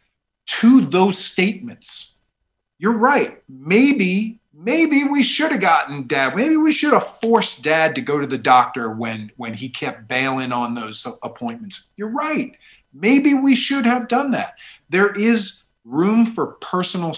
[0.47, 2.21] to those statements.
[2.79, 3.43] You're right.
[3.49, 6.35] Maybe maybe we should have gotten dad.
[6.35, 10.09] Maybe we should have forced dad to go to the doctor when when he kept
[10.09, 11.89] bailing on those appointments.
[11.97, 12.53] You're right.
[12.93, 14.55] Maybe we should have done that.
[14.89, 17.15] There is room for personal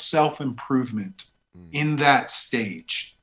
[1.54, 3.16] self-improvement in that stage.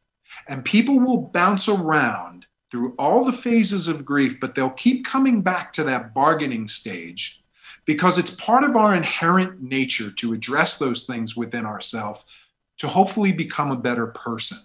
[0.48, 5.42] And people will bounce around through all the phases of grief, but they'll keep coming
[5.42, 7.42] back to that bargaining stage
[7.86, 12.26] because it's part of our inherent nature to address those things within ourselves
[12.80, 14.58] to hopefully become a better person.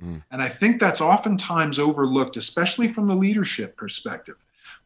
[0.00, 0.22] Mm.
[0.30, 4.36] And I think that's oftentimes overlooked, especially from the leadership perspective.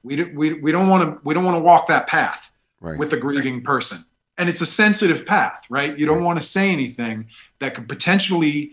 [0.02, 2.98] We, do, we, we don't want to we don't want to walk that path right.
[2.98, 4.04] with a grieving person.
[4.42, 5.96] And it's a sensitive path, right?
[5.96, 7.28] You don't want to say anything
[7.60, 8.72] that could potentially,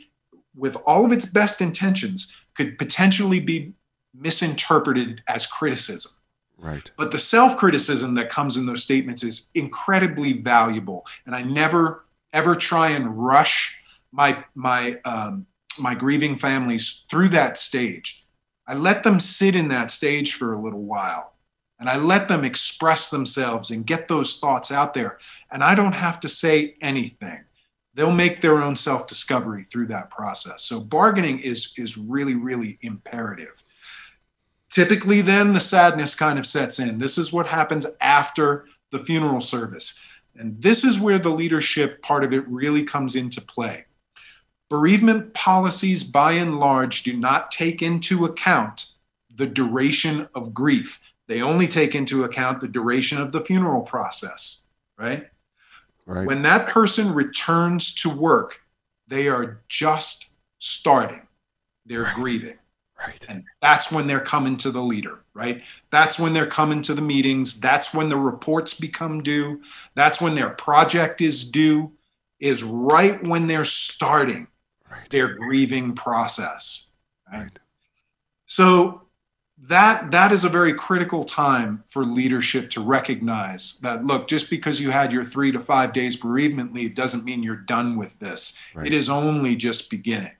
[0.55, 3.73] with all of its best intentions, could potentially be
[4.15, 6.12] misinterpreted as criticism.
[6.58, 6.89] Right.
[6.97, 11.05] But the self criticism that comes in those statements is incredibly valuable.
[11.27, 12.03] And I never,
[12.34, 13.71] ever try and rush
[14.12, 15.45] my, my, um,
[15.77, 18.25] my grieving families through that stage.
[18.65, 21.34] I let them sit in that stage for a little while
[21.79, 25.19] and I let them express themselves and get those thoughts out there.
[25.51, 27.39] And I don't have to say anything.
[27.93, 30.63] They'll make their own self discovery through that process.
[30.63, 33.63] So bargaining is, is really, really imperative.
[34.69, 36.99] Typically, then the sadness kind of sets in.
[36.99, 39.99] This is what happens after the funeral service.
[40.35, 43.85] And this is where the leadership part of it really comes into play.
[44.69, 48.91] Bereavement policies, by and large, do not take into account
[49.35, 50.99] the duration of grief.
[51.29, 54.63] They only take into account the duration of the funeral process,
[54.97, 55.27] right?
[56.07, 56.25] Right.
[56.25, 58.55] When that person returns to work,
[59.07, 61.21] they are just starting.
[61.85, 62.15] They're right.
[62.15, 62.57] grieving.
[62.97, 63.23] Right.
[63.29, 65.61] And that's when they're coming to the leader, right?
[65.91, 67.59] That's when they're coming to the meetings.
[67.59, 69.61] That's when the reports become due.
[69.93, 71.91] That's when their project is due,
[72.39, 74.47] is right when they're starting
[74.89, 75.07] right.
[75.11, 76.87] their grieving process.
[77.31, 77.41] Right?
[77.43, 77.59] right.
[78.47, 79.03] So
[79.67, 84.80] that that is a very critical time for leadership to recognize that look just because
[84.80, 88.58] you had your three to five days bereavement leave doesn't mean you're done with this
[88.74, 88.88] right.
[88.88, 90.32] it is only just beginning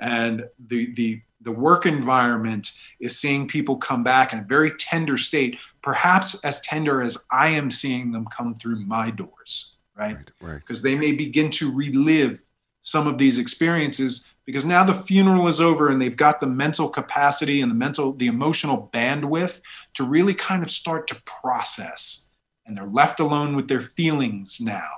[0.00, 5.16] and the the the work environment is seeing people come back in a very tender
[5.16, 10.40] state perhaps as tender as i am seeing them come through my doors right because
[10.40, 10.82] right, right.
[10.82, 12.40] they may begin to relive
[12.82, 16.88] some of these experiences because now the funeral is over and they've got the mental
[16.88, 19.60] capacity and the mental the emotional bandwidth
[19.94, 22.28] to really kind of start to process
[22.66, 24.90] and they're left alone with their feelings now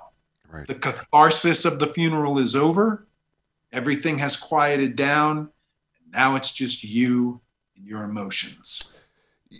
[0.50, 0.66] right.
[0.66, 3.06] the catharsis of the funeral is over
[3.72, 7.40] everything has quieted down and now it's just you
[7.76, 8.94] and your emotions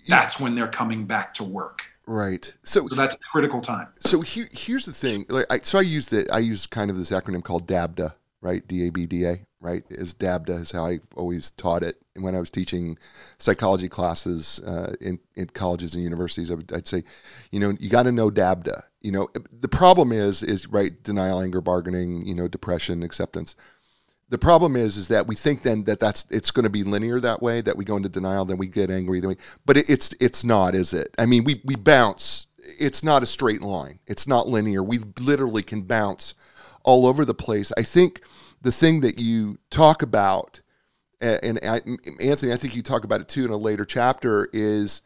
[0.08, 2.54] that's when they're coming back to work Right.
[2.62, 3.88] So, so, that's a critical time.
[3.98, 5.26] So he, here's the thing.
[5.28, 8.64] Like, I, so I use the I use kind of this acronym called DABDA, right?
[8.68, 9.84] D A B D A right?
[9.90, 12.00] Is DABDA is how I always taught it.
[12.14, 12.98] And when I was teaching
[13.38, 17.04] psychology classes uh, in, in colleges and universities, I would, I'd say,
[17.50, 18.82] you know, you got to know DABDA.
[19.00, 19.28] You know,
[19.60, 23.56] the problem is, is right, denial, anger, bargaining, you know, depression, acceptance.
[24.28, 27.20] The problem is, is that we think then that that's it's going to be linear
[27.20, 27.60] that way.
[27.60, 30.42] That we go into denial, then we get angry, then we, but it, it's it's
[30.42, 31.14] not, is it?
[31.16, 32.48] I mean, we we bounce.
[32.58, 34.00] It's not a straight line.
[34.04, 34.82] It's not linear.
[34.82, 36.34] We literally can bounce
[36.82, 37.70] all over the place.
[37.76, 38.22] I think
[38.62, 40.60] the thing that you talk about,
[41.20, 45.02] and, Anthony, I think you talk about it too in a later chapter, is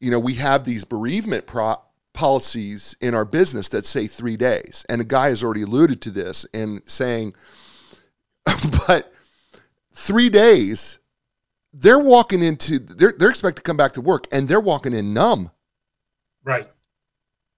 [0.00, 1.80] you know we have these bereavement pro-
[2.12, 6.10] policies in our business that say three days, and a guy has already alluded to
[6.10, 7.34] this in saying,
[8.86, 9.12] but
[9.92, 10.98] three days,
[11.72, 15.14] they're walking into they're they're expected to come back to work, and they're walking in
[15.14, 15.50] numb.
[16.44, 16.70] Right,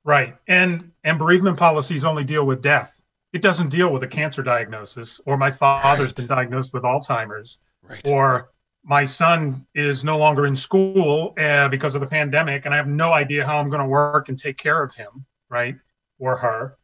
[0.04, 2.95] right, and and bereavement policies only deal with death
[3.37, 6.16] it doesn't deal with a cancer diagnosis or my father's right.
[6.16, 8.01] been diagnosed with Alzheimer's right.
[8.09, 8.49] or
[8.83, 12.88] my son is no longer in school uh, because of the pandemic and I have
[12.88, 15.77] no idea how I'm going to work and take care of him, right?
[16.18, 16.79] Or her.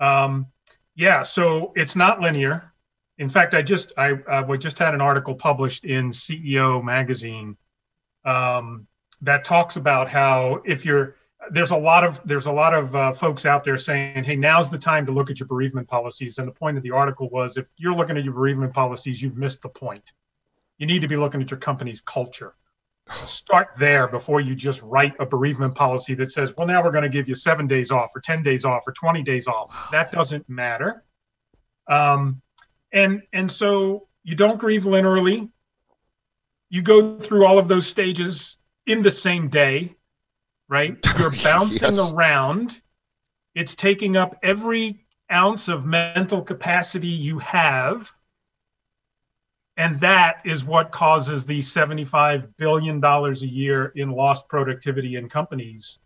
[0.00, 0.46] Um,
[0.94, 2.72] yeah, so it's not linear.
[3.18, 7.58] In fact, I just I uh, we just had an article published in CEO magazine
[8.24, 8.86] um,
[9.20, 11.16] that talks about how if you're
[11.50, 14.70] there's a lot of there's a lot of uh, folks out there saying, hey, now's
[14.70, 16.38] the time to look at your bereavement policies.
[16.38, 19.36] And the point of the article was, if you're looking at your bereavement policies, you've
[19.36, 20.12] missed the point.
[20.78, 22.54] You need to be looking at your company's culture.
[23.24, 27.04] Start there before you just write a bereavement policy that says, well, now we're going
[27.04, 29.90] to give you seven days off, or 10 days off, or 20 days off.
[29.90, 31.04] That doesn't matter.
[31.88, 32.42] Um,
[32.92, 35.50] and and so you don't grieve linearly.
[36.70, 38.56] You go through all of those stages
[38.86, 39.96] in the same day
[40.68, 40.96] right?
[41.18, 42.12] You're bouncing yes.
[42.12, 42.80] around.
[43.54, 48.10] It's taking up every ounce of mental capacity you have.
[49.76, 55.98] And that is what causes the $75 billion a year in lost productivity in companies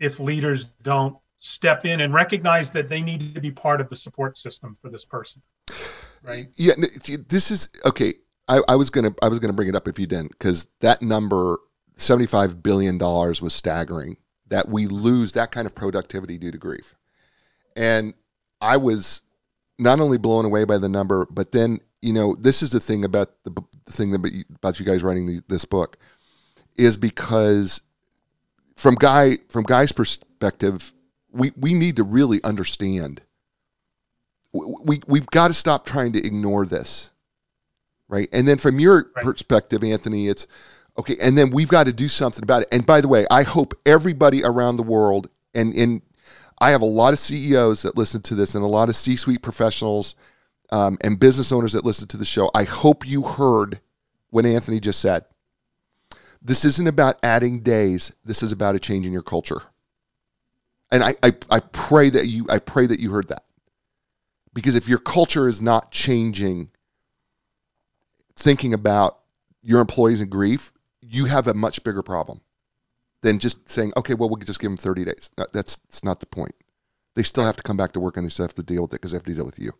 [0.00, 3.96] if leaders don't step in and recognize that they need to be part of the
[3.96, 5.40] support system for this person.
[6.22, 6.48] Right?
[6.56, 6.74] Yeah,
[7.28, 8.14] this is okay.
[8.48, 11.00] I, I was gonna I was gonna bring it up if you didn't, because that
[11.00, 11.58] number
[12.00, 16.94] $75 billion was staggering that we lose that kind of productivity due to grief.
[17.76, 18.14] And
[18.60, 19.22] I was
[19.78, 23.04] not only blown away by the number, but then you know this is the thing
[23.04, 23.52] about the,
[23.86, 25.98] the thing about you, about you guys writing the, this book
[26.76, 27.80] is because
[28.76, 30.92] from guy from guy's perspective,
[31.32, 33.22] we we need to really understand.
[34.52, 37.10] We we've got to stop trying to ignore this,
[38.08, 38.28] right?
[38.32, 39.26] And then from your Right.
[39.26, 40.46] perspective, Anthony, it's
[41.00, 41.16] okay.
[41.20, 42.68] And then we've got to do something about it.
[42.72, 46.02] And by the way, I hope everybody around the world and in
[46.60, 49.40] I have a lot of CEOs that listen to this and a lot of C-suite
[49.40, 50.14] professionals
[50.70, 52.50] um, and business owners that listen to the show.
[52.54, 53.80] I hope you heard
[54.28, 55.24] what Anthony just said.
[56.42, 58.14] This isn't about adding days.
[58.24, 59.62] This is about a change in your culture.
[60.90, 63.44] And I, I, I pray that you I pray that you heard that.
[64.52, 66.70] Because if your culture is not changing,
[68.36, 69.18] thinking about
[69.62, 72.40] your employees and grief, you have a much bigger problem
[73.22, 75.30] than just saying, okay, well, we'll just give them 30 days.
[75.36, 76.54] No, That's, that's not the point.
[77.14, 78.92] They still have to come back to work and they still have to deal with
[78.92, 79.72] it because they have to deal with you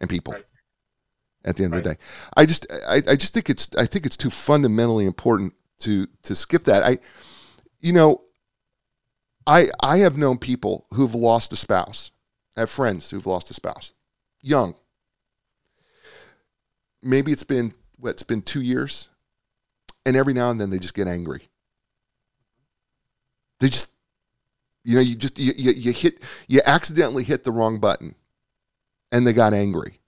[0.00, 0.44] and people Right.
[1.44, 1.98] at the end of the day.
[2.36, 6.34] I just, I, I just think it's, I think it's too fundamentally important to, to
[6.34, 6.82] skip that.
[6.82, 6.98] I,
[7.80, 8.22] you know,
[9.46, 12.10] I, I have known people who've lost a spouse.
[12.56, 13.92] I have friends who've lost a spouse,
[14.42, 14.74] young.
[17.02, 19.08] Maybe it's been, what, it's been two years.
[20.08, 21.46] And every now and then they just get angry.
[23.60, 23.92] They just,
[24.82, 28.14] you know, you just, you, you, you hit, you accidentally hit the wrong button
[29.12, 30.00] and they got angry.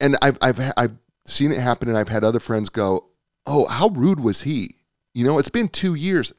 [0.00, 0.96] And I've, I've, I've
[1.26, 3.04] seen it happen and I've had other friends go,
[3.44, 4.76] oh, how rude was he?
[5.12, 6.32] You know, it's been two years.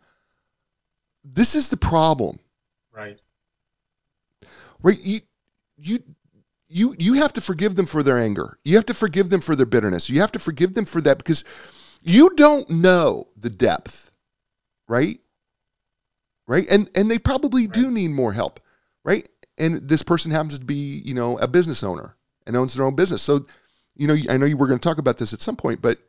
[1.23, 2.39] This is the problem,
[2.91, 3.19] Right.
[4.81, 4.99] right?
[4.99, 5.21] You,
[5.77, 6.01] you,
[6.71, 8.57] you, you have to forgive them for their anger.
[8.63, 10.09] You have to forgive them for their bitterness.
[10.09, 11.43] You have to forgive them for that because
[12.01, 14.11] you don't know the depth,
[14.87, 15.19] right?
[16.47, 16.67] Right?
[16.69, 18.59] And and they probably do need more help,
[19.03, 19.27] right?
[19.57, 22.15] And this person happens to be, you know, a business owner
[22.47, 23.21] and owns their own business.
[23.21, 23.45] So,
[23.95, 25.99] you know, I know you were going to talk about this at some point, but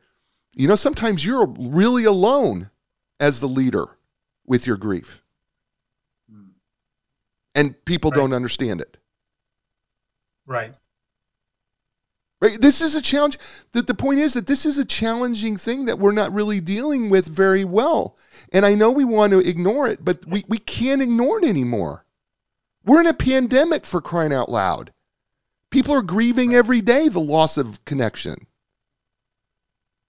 [0.53, 2.69] you know, sometimes you're really alone
[3.19, 3.85] as the leader
[4.45, 5.23] with your grief,
[6.29, 6.49] Hmm.
[7.55, 8.15] and people Right.
[8.15, 8.97] don't understand it.
[10.45, 10.73] Right.
[12.41, 12.59] Right?
[12.59, 13.39] This is a challenge.
[13.71, 17.09] The, the point is that this is a challenging thing that we're not really dealing
[17.09, 18.17] with very well.
[18.51, 22.05] And I know we want to ignore it, but we, we can't ignore it anymore.
[22.85, 24.91] We're in a pandemic for crying out loud.
[25.69, 26.57] People are grieving Right.
[26.57, 28.45] every day the loss of connection.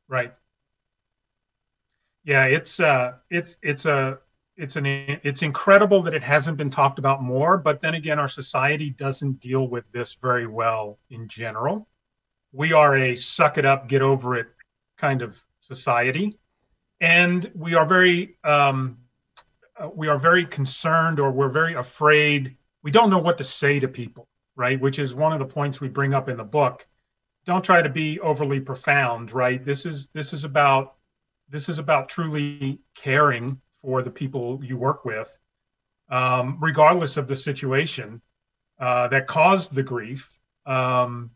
[0.08, 0.34] Right.
[2.24, 4.18] Yeah, it's uh it's it's a
[4.56, 8.28] it's an it's incredible that it hasn't been talked about more, but then again our
[8.28, 11.88] society doesn't deal with this very well in general.
[12.52, 14.46] We are a suck it up, get over it
[14.96, 16.38] kind of society.
[17.00, 18.98] And we are very um
[19.76, 22.56] uh, we are very concerned or we're very afraid.
[22.82, 24.80] We don't know what to say to people, right?
[24.80, 26.86] Which is one of the points we bring up in the book
[27.44, 30.96] don't try to be overly profound right this is this is about
[31.48, 35.38] this is about truly caring for the people you work with
[36.08, 38.20] um, regardless of the situation
[38.80, 40.32] uh, that caused the grief.
[40.66, 41.30] Um,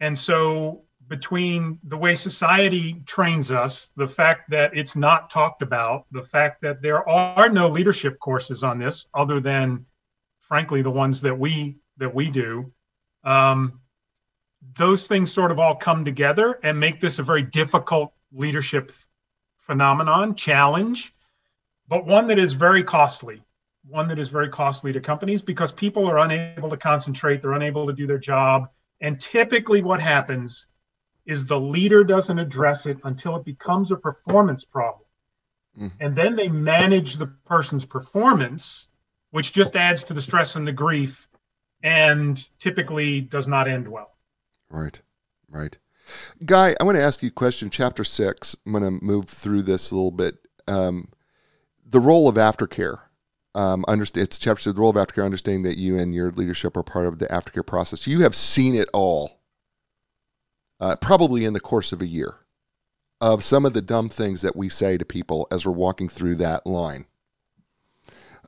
[0.00, 6.04] and so between the way society trains us the fact that it's not talked about
[6.10, 9.86] the fact that there are no leadership courses on this other than
[10.40, 12.72] frankly the ones that we that we do
[13.22, 13.80] um,
[14.76, 18.90] those things sort of all come together and make this a very difficult leadership
[19.58, 21.14] phenomenon, challenge,
[21.88, 23.42] but one that is very costly.
[23.88, 27.86] One that is very costly to companies because people are unable to concentrate, they're unable
[27.86, 28.68] to do their job.
[29.00, 30.66] And typically, what happens
[31.24, 35.04] is the leader doesn't address it until it becomes a performance problem.
[35.78, 35.92] Mhm.
[36.00, 38.88] And then they manage the person's performance,
[39.30, 41.28] which just adds to the stress and the grief
[41.82, 44.16] and typically does not end well.
[44.70, 45.00] Right,
[45.48, 45.76] right.
[46.44, 47.70] Guy, I want to ask you a question.
[47.70, 48.56] Chapter six.
[48.64, 50.38] I'm going to move through this a little bit.
[50.66, 51.08] Um,
[51.88, 53.00] the role of aftercare.
[53.54, 55.24] Um, understand it's chapter the role of aftercare.
[55.24, 58.06] Understanding that you and your leadership are part of the aftercare process.
[58.06, 59.40] You have seen it all,
[60.80, 62.34] uh, probably in the course of a year,
[63.20, 66.36] of some of the dumb things that we say to people as we're walking through
[66.36, 67.06] that line.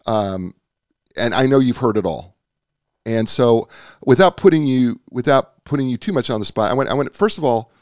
[0.06, 0.54] Um,
[1.16, 2.36] and I know you've heard it all.
[3.06, 3.68] And so,
[4.02, 7.38] without putting you without putting you too much on the spot, I want I first
[7.38, 7.72] of all,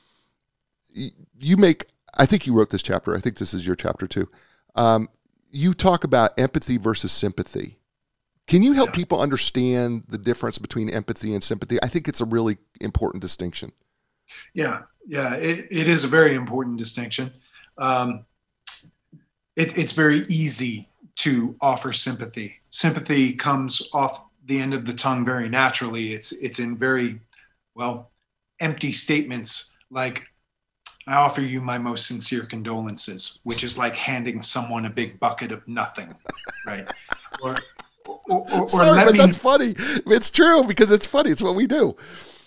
[0.93, 3.17] you make I think you wrote this chapter.
[3.17, 4.29] I think this is your chapter too.
[4.77, 5.09] Um,
[5.57, 7.79] you talk about empathy versus sympathy.
[8.47, 8.95] Can you help Yeah.
[8.97, 11.79] people understand the difference between empathy and sympathy?
[11.83, 13.73] I think it's a really important distinction.
[14.55, 17.33] Yeah, yeah, it, it is a very important distinction.
[17.79, 18.25] Um,
[19.57, 22.57] it, it's very easy to offer sympathy.
[22.71, 26.13] Sympathy comes off the end of the tongue very naturally.
[26.13, 27.21] It's it's in very
[27.75, 28.11] well
[28.61, 30.25] empty statements like
[31.07, 35.53] I offer you my most sincere condolences, which is like handing someone a big bucket
[35.53, 36.17] of nothing,
[36.65, 36.89] right?
[37.39, 37.59] Or,
[38.07, 39.75] or, or, or Sorry, but me, that's funny.
[39.77, 41.31] It's true because it's funny.
[41.31, 41.95] It's what we do.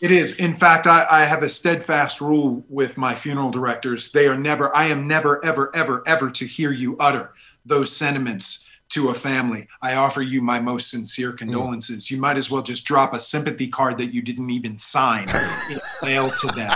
[0.01, 0.38] It is.
[0.38, 4.12] In fact, I, I have a steadfast rule with my funeral directors.
[4.12, 7.34] They are never, I am never, ever, ever, ever to hear you utter
[7.66, 9.68] those sentiments to a family.
[9.82, 12.07] I offer you my most sincere condolences.
[12.07, 12.12] Mm.
[12.12, 15.28] You might as well just drop a sympathy card that you didn't even sign
[15.70, 16.72] in mail to them.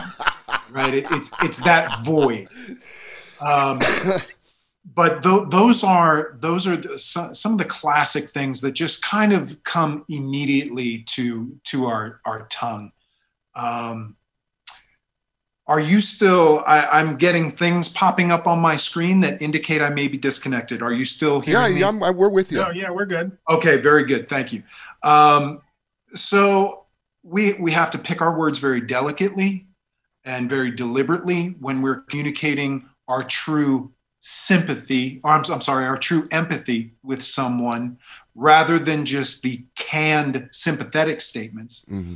[0.73, 0.93] Right?
[0.93, 2.49] It, it's it's that void.
[3.39, 3.79] Um,
[4.95, 9.03] but th- those are those are the, some, some of the classic things that just
[9.03, 12.91] kind of come immediately to to our our tongue.
[13.55, 14.15] Um,
[15.65, 16.63] are you still?
[16.67, 20.81] I, am getting things popping up on my screen that indicate I may be disconnected.
[20.81, 21.53] Are you still here?
[21.53, 21.79] yeah, me?
[21.79, 22.61] Yeah, we're with you.
[22.61, 23.37] Oh, yeah, we're good.
[23.49, 24.27] Okay, very good.
[24.27, 24.63] Thank you.
[25.03, 25.61] Um,
[26.15, 26.83] so
[27.23, 29.67] we we have to pick our words very delicately
[30.25, 35.19] and very deliberately when we're communicating our true sympathy.
[35.23, 37.97] Or I'm, I'm sorry, our true empathy with someone,
[38.35, 41.85] rather than just the canned sympathetic statements.
[41.89, 42.15] Mm-hmm.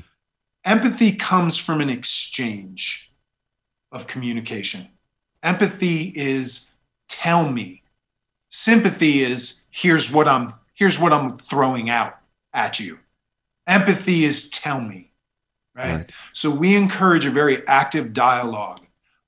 [0.65, 3.11] Empathy comes from an exchange
[3.91, 4.87] of communication.
[5.43, 6.69] Empathy is
[7.07, 7.83] tell me.
[8.49, 12.17] Sympathy is here's what I'm here's what I'm throwing out
[12.53, 12.99] at you.
[13.67, 15.11] Empathy is tell me.
[15.78, 15.93] Right?
[15.93, 16.11] right?
[16.34, 18.82] So we encourage a very active dialogue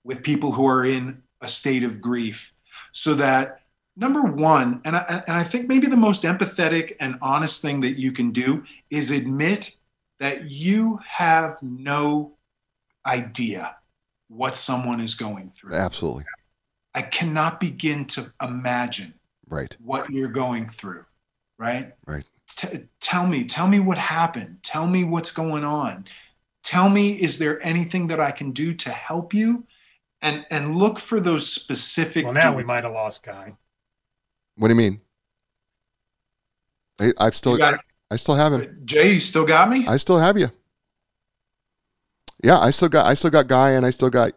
[0.03, 2.51] with people who are in a state of grief
[2.91, 3.61] so that
[3.95, 7.99] number one and I, and I think maybe the most empathetic and honest thing that
[7.99, 9.75] you can do is admit
[10.19, 12.33] that you have no
[13.05, 13.75] idea
[14.27, 15.73] what someone is going through.
[15.73, 16.25] Absolutely.
[16.93, 19.13] I cannot begin to imagine
[19.47, 21.05] right what you're going through.
[21.57, 21.93] Right?
[22.07, 22.25] Right.
[22.55, 24.59] T- tell me, tell me what happened.
[24.63, 26.05] Tell me what's going on.
[26.69, 29.63] Tell me, is there anything that I can do to help you?
[30.21, 32.25] And and look for those specific.
[32.25, 33.53] Well, now we might have lost Guy.
[34.55, 35.01] What do you mean?
[36.99, 37.57] I, I've still.
[37.57, 38.81] got I still have him.
[38.85, 39.87] Jay, you still got me?
[39.87, 40.51] I still have you.
[42.43, 44.33] Yeah, I still got I still got Guy and I still got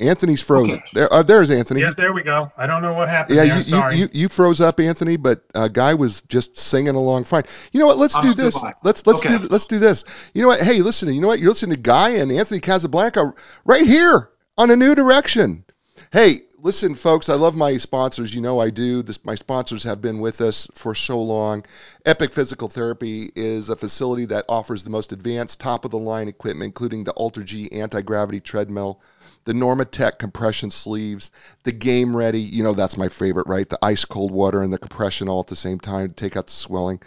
[0.00, 0.76] Anthony's frozen.
[0.76, 0.84] Okay.
[0.94, 1.82] There, uh, there's Anthony.
[1.82, 2.50] Yes, there we go.
[2.56, 3.36] I don't know what happened.
[3.36, 7.24] Yeah, you, you, you, you froze up, Anthony, but uh, Guy was just singing along
[7.24, 7.44] fine.
[7.72, 7.98] You know what?
[7.98, 8.58] Let's I'm do this.
[8.58, 8.74] Fine.
[8.82, 9.38] Let's let's okay.
[9.38, 10.04] do let's do this.
[10.32, 10.60] You know what?
[10.60, 11.12] Hey, listen.
[11.12, 11.38] You know what?
[11.38, 13.34] You're listening to Guy and Anthony Casablanca
[13.64, 15.64] right here on a new direction.
[16.12, 18.34] Hey, listen, folks, I love my sponsors.
[18.34, 19.02] You know I do.
[19.02, 21.64] This, my sponsors have been with us for so long.
[22.04, 26.28] Epic Physical Therapy is a facility that offers the most advanced, top of the line
[26.28, 29.00] equipment, including the AlterG anti gravity treadmill,
[29.44, 31.30] the Normatec compression sleeves,
[31.64, 32.40] the Game Ready.
[32.40, 33.68] You know that's my favorite, right?
[33.68, 36.46] The ice cold water and the compression all at the same time to take out
[36.46, 37.00] the swelling.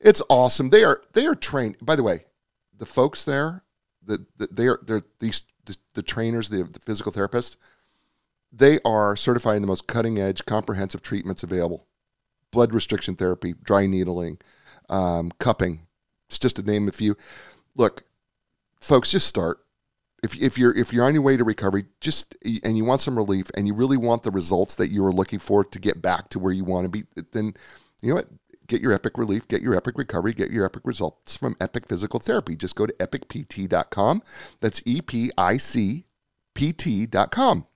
[0.00, 0.70] It's awesome.
[0.70, 1.76] They are they are trained.
[1.82, 2.24] By the way,
[2.76, 3.62] the folks there,
[4.04, 7.56] the, the they are they're these the, the trainers, the, the physical therapists
[8.50, 11.86] they are certifying the most cutting edge, comprehensive treatments available
[12.50, 14.38] blood restriction therapy, dry needling,
[14.88, 15.86] um, cupping.
[16.28, 17.16] It's just to name a few.
[17.74, 18.04] Look,
[18.80, 19.58] folks, just start.
[20.22, 23.16] If, if you're if you're on your way to recovery, just and you want some
[23.16, 26.30] relief and you really want the results that you were looking for to get back
[26.30, 27.54] to where you want to be, then
[28.02, 28.28] you know what?
[28.66, 32.20] Get your epic relief, get your epic recovery, get your epic results from Epic Physical
[32.20, 32.54] Therapy.
[32.54, 34.22] Just go to epicpt.com.
[34.60, 36.04] That's E P I C
[36.54, 37.66] P T.com.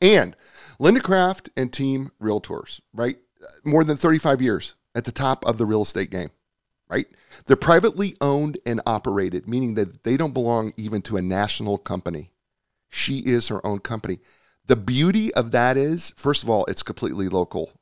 [0.00, 0.36] And
[0.78, 3.18] Linda Craft and Team Realtors, right?
[3.64, 6.30] More than 35 years at the top of the real estate game,
[6.92, 7.06] right?
[7.46, 12.30] They're privately owned and operated, meaning that they don't belong even to a national company.
[12.90, 14.20] She is her own company.
[14.66, 17.72] The beauty of that is, first of all, it's completely local.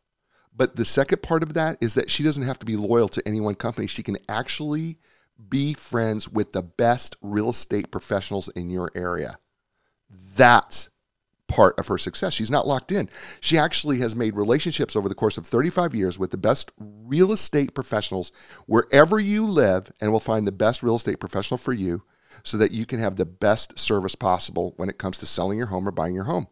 [0.57, 3.27] But the second part of that is that she doesn't have to be loyal to
[3.27, 3.89] any one company.
[3.89, 4.99] She can actually
[5.49, 9.39] be friends with the best real estate professionals in your area.
[10.37, 10.89] That's
[11.51, 12.33] part of her success.
[12.33, 13.11] She's not locked in.
[13.41, 17.33] She actually has made relationships over the course of 35 years with the best real
[17.33, 18.31] estate professionals
[18.67, 22.03] wherever you live and will find the best real estate professional for you
[22.45, 25.67] so that you can have the best service possible when it comes to selling your
[25.67, 26.47] home or buying your home.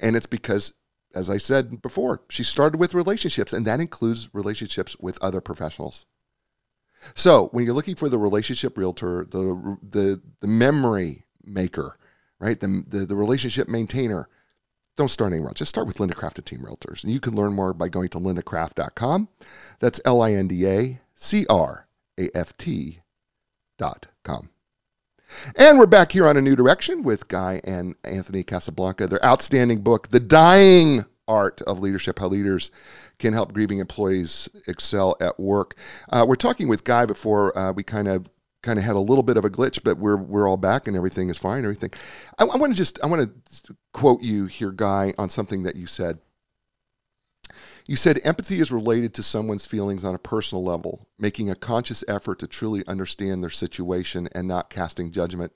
[0.00, 0.72] And it's because
[1.14, 6.06] as I said before, she started with relationships and that includes relationships with other professionals.
[7.16, 11.98] So, when you're looking for the relationship realtor, the the the memory maker,
[12.42, 12.58] right?
[12.58, 14.28] The, the, the relationship maintainer.
[14.96, 15.52] Don't start anywhere.
[15.54, 17.04] Just start with Linda Craft and Team Realtors.
[17.04, 19.28] And you can learn more by going to lindacraft.com.
[19.78, 21.86] That's L I N D A C R
[22.18, 23.00] A F T
[23.78, 24.50] dot com.
[25.56, 29.06] And we're back here on A New Direction with Guy and Anthony Casablanca.
[29.06, 32.70] Their outstanding book, The Dying art of leadership, how leaders
[33.18, 35.76] can help grieving employees excel at work.
[36.10, 38.28] Uh, we're talking with Guy before uh, we kind of
[38.62, 40.96] kind of had a little bit of a glitch, but we're we're all back and
[40.96, 41.64] everything is fine.
[41.64, 41.90] Everything.
[42.38, 43.30] I, I want to just I want
[43.64, 46.18] to quote you here, Guy, on something that you said.
[47.86, 52.04] You said empathy is related to someone's feelings on a personal level, making a conscious
[52.06, 55.52] effort to truly understand their situation and not casting judgment,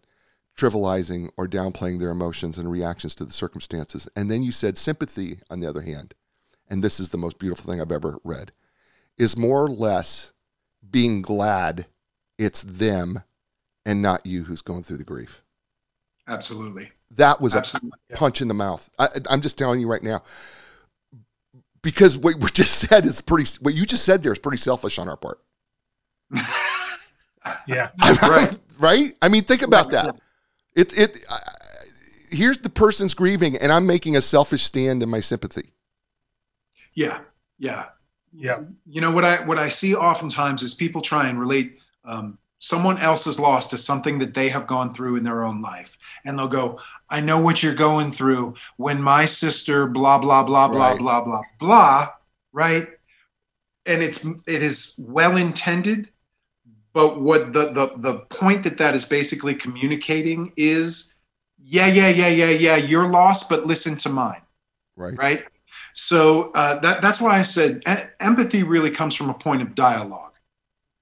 [0.58, 4.08] trivializing, or downplaying their emotions and reactions to the circumstances.
[4.16, 6.14] And then you said sympathy, on the other hand,
[6.68, 8.50] and this is the most beautiful thing I've ever read,
[9.16, 10.32] is more or less
[10.90, 11.86] being glad
[12.38, 13.22] it's them
[13.84, 15.42] and not you who's going through the grief.
[16.28, 16.90] Absolutely.
[17.12, 17.92] That was Absolutely.
[18.12, 18.88] a punch in the mouth.
[18.98, 20.22] I, I'm just telling you right now.
[21.82, 24.98] Because what we just said is pretty, what you just said there is pretty selfish
[24.98, 25.38] on our part.
[27.68, 27.90] Yeah.
[28.00, 28.58] Right.
[28.78, 29.14] right?
[29.22, 30.16] I mean, think about that.
[30.74, 31.38] It, it, uh,
[32.30, 35.72] here's the person's grieving, and I'm making a selfish stand in my sympathy.
[36.94, 37.20] Yeah.
[37.58, 37.86] Yeah.
[38.32, 38.62] Yeah.
[38.86, 42.98] You know what I what I see oftentimes is people try and relate um, someone
[42.98, 46.48] else's loss to something that they have gone through in their own life, and they'll
[46.48, 46.80] go,
[47.10, 50.96] "I know what you're going through when my sister blah blah blah blah Right.
[50.96, 52.10] blah blah blah,"
[52.52, 52.88] right?
[53.86, 56.10] And it's it is well intended,
[56.94, 61.14] but what the the the point that that is basically communicating is,
[61.58, 64.42] yeah yeah yeah yeah yeah, you're lost, but listen to mine
[64.96, 65.18] Right.
[65.18, 65.44] right?
[65.94, 69.74] So uh, that that's why I said e- empathy really comes from a point of
[69.74, 70.35] dialogue.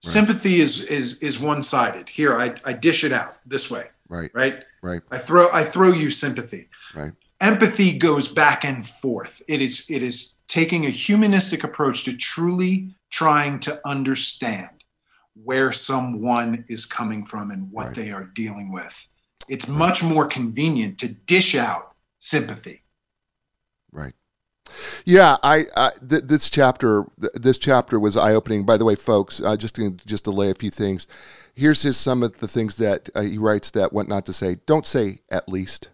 [0.06, 0.12] Right.
[0.12, 2.08] Sympathy is is is one-sided.
[2.08, 4.30] Here, I, I dish it out this way, Right.
[4.34, 4.64] right?
[4.82, 5.00] Right.
[5.10, 6.68] I throw I throw you sympathy.
[6.94, 7.12] Right.
[7.40, 9.40] Empathy goes back and forth.
[9.48, 14.68] It is it is taking a humanistic approach to truly trying to understand
[15.42, 17.96] where someone is coming from and what Right.
[17.96, 18.94] they are dealing with.
[19.48, 22.82] It's much more convenient to dish out sympathy.
[23.90, 24.14] Right.
[25.04, 28.64] Yeah, I, I th- this chapter th- this chapter was eye opening.
[28.64, 31.06] By the way, folks, uh, just to, just to lay a few things.
[31.54, 34.56] Here's his some of the things that uh, he writes that what not to say.
[34.66, 35.88] Don't say at least.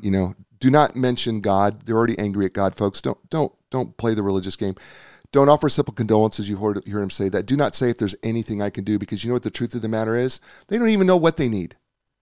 [0.00, 1.82] You know, do not mention God.
[1.82, 3.02] They're already angry at God, folks.
[3.02, 4.76] Don't don't don't play the religious game.
[5.34, 6.48] Don't offer simple condolences.
[6.48, 7.46] You heard, heard him say that.
[7.46, 9.74] Do not say if there's anything I can do because you know what the truth
[9.74, 10.40] of the matter is.
[10.68, 11.76] They don't even know what they need.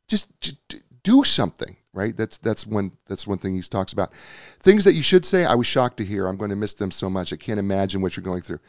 [0.09, 0.57] Just, just
[1.03, 2.17] do something, right?
[2.17, 4.13] That's that's one that's one thing he talks about.
[4.61, 5.45] Things that you should say.
[5.45, 6.27] I was shocked to hear.
[6.27, 7.33] I'm going to miss them so much.
[7.33, 8.61] I can't imagine what you're going through.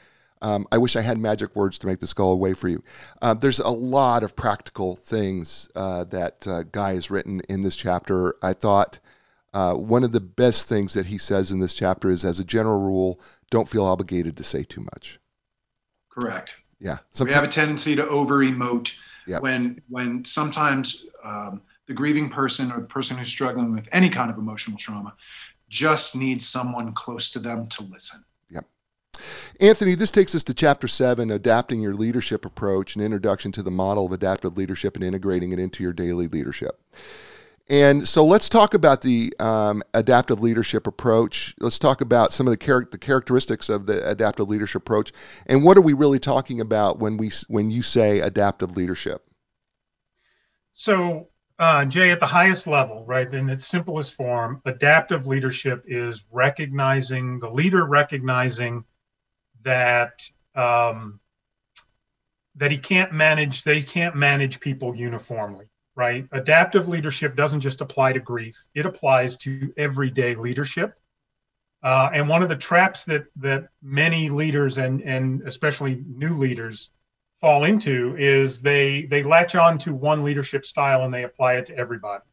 [0.41, 2.83] Um, I wish I had magic words to make this go away for you.
[3.21, 7.77] Uh, there's a lot of practical things uh, that uh, Guy has written in this
[7.77, 8.35] chapter.
[8.41, 8.99] I thought
[9.53, 12.43] uh, one of the best things that he says in this chapter is, as a
[12.43, 13.21] general rule,
[13.51, 15.17] don't feel obligated to say too much.
[16.09, 16.55] Correct.
[16.79, 18.93] Yeah, we have a tendency to over emote
[19.25, 19.41] Yep.
[19.41, 24.29] when when sometimes um, the grieving person or the person who's struggling with any kind
[24.29, 25.13] of emotional trauma
[25.69, 28.23] just needs someone close to them to listen.
[28.49, 28.65] Yep.
[29.59, 33.71] Anthony, this takes us to chapter seven, adapting your leadership approach, an introduction to the
[33.71, 36.79] model of adaptive leadership and integrating it into your daily leadership.
[37.69, 41.55] And so let's talk about the um, adaptive leadership approach.
[41.59, 45.13] Let's talk about some of the, char- the characteristics of the adaptive leadership approach,
[45.45, 49.23] and what are we really talking about when we when you say adaptive leadership?
[50.73, 51.29] So,
[51.59, 57.39] uh, Jay, at the highest level, right, in its simplest form, adaptive leadership is recognizing
[57.39, 58.83] the leader recognizing
[59.61, 60.21] that
[60.55, 61.19] um,
[62.55, 66.27] that he can't manage they can't manage people uniformly, right?
[66.31, 70.99] Adaptive leadership doesn't just apply to grief; it applies to everyday leadership.
[71.83, 76.89] Uh, and one of the traps that that many leaders and and especially new leaders
[77.43, 81.65] fall into is they they latch on to one leadership style and they apply it
[81.65, 82.23] to everybody.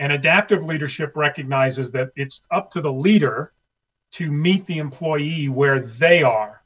[0.00, 3.52] And adaptive leadership recognizes that it's up to the leader
[4.14, 6.60] to meet the employee where they are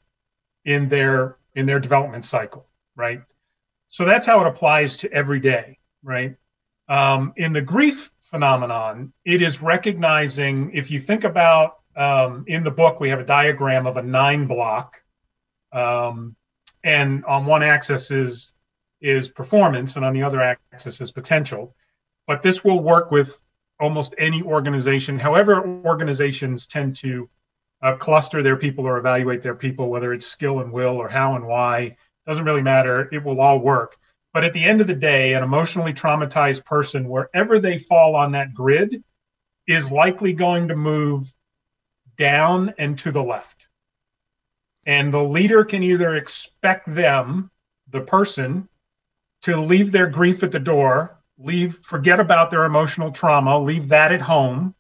[0.65, 3.21] in their in their development cycle, right?
[3.89, 6.37] So that's how it applies to every day, right?
[6.89, 12.71] Um, in the grief phenomenon, it is recognizing if you think about um, in the
[12.71, 15.03] book we have a diagram of a nine block
[15.73, 16.37] um,
[16.85, 18.53] and on one axis is
[19.01, 21.75] is performance and on the other axis is potential.
[22.27, 23.41] But this will work with
[23.81, 25.19] almost any organization.
[25.19, 27.29] However organizations tend to
[27.83, 31.35] uh, cluster their people or evaluate their people whether it's skill and will or how
[31.37, 33.09] and why doesn't really matter.
[33.11, 33.97] It will all work.
[34.35, 38.33] But at the end of the day an emotionally traumatized person wherever they fall on
[38.33, 39.03] that grid
[39.67, 41.33] is likely going to move
[42.17, 43.60] down and to the left
[44.87, 47.51] and the leader can either expect them,
[47.91, 48.69] the person,
[49.43, 54.13] to leave their grief at the door, leave, forget about their emotional trauma, leave that
[54.13, 54.75] at home,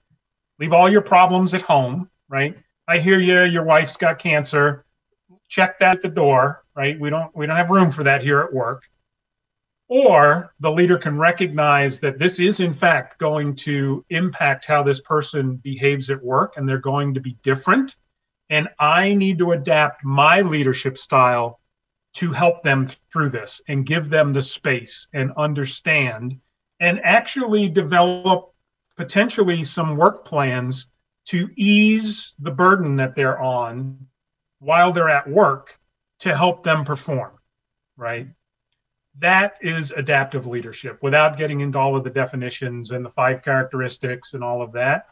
[0.58, 2.56] leave all your problems at home, right?
[2.86, 4.84] I hear you, your wife's got cancer.
[5.48, 6.98] Check that at the door, right?
[6.98, 8.84] We don't we don't have room for that here at work.
[9.88, 15.00] Or the leader can recognize that this is in fact going to impact how this
[15.00, 17.96] person behaves at work and they're going to be different
[18.50, 21.60] and I need to adapt my leadership style
[22.14, 26.40] to help them through this and give them the space and understand
[26.80, 28.52] and actually develop
[28.96, 30.88] potentially some work plans
[31.26, 34.06] to ease the burden that they're on
[34.58, 35.78] while they're at work
[36.18, 37.32] to help them perform,
[37.96, 38.28] right?
[39.18, 44.34] That is adaptive leadership without getting into all of the definitions and the five characteristics
[44.34, 45.06] and all of that.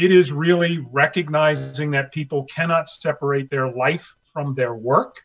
[0.00, 5.16] It is really recognizing that people cannot separate their life from their work.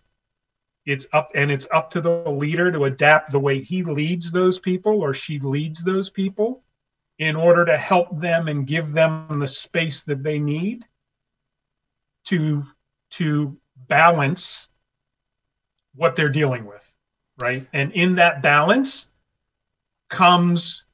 [0.85, 4.59] It's up and it's up to the leader to adapt the way he leads those
[4.59, 6.61] people or she leads those people
[7.19, 10.85] in order to help them and give them the space that they need
[12.25, 12.61] to
[13.11, 13.57] to
[13.87, 14.67] balance
[15.95, 16.95] what they're dealing with,
[17.39, 17.65] right?
[17.71, 19.07] And in that balance
[20.09, 20.84] comes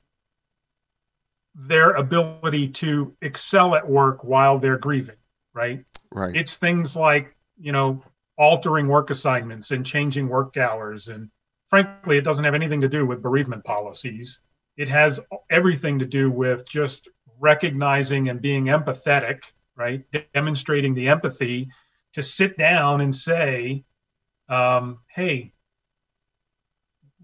[1.56, 5.18] their ability to excel at work while they're grieving,
[5.54, 5.84] right?
[6.12, 6.36] Right.
[6.36, 8.04] It's things like, you know,
[8.38, 11.10] altering work assignments and changing work hours.
[11.10, 11.30] And
[11.70, 14.40] frankly, it doesn't have anything to do with bereavement policies.
[14.78, 19.44] It has everything to do with just recognizing and being empathetic,
[19.76, 20.04] right?
[20.34, 21.70] Demonstrating the empathy
[22.14, 23.84] to sit down and say,
[24.50, 25.54] um, hey,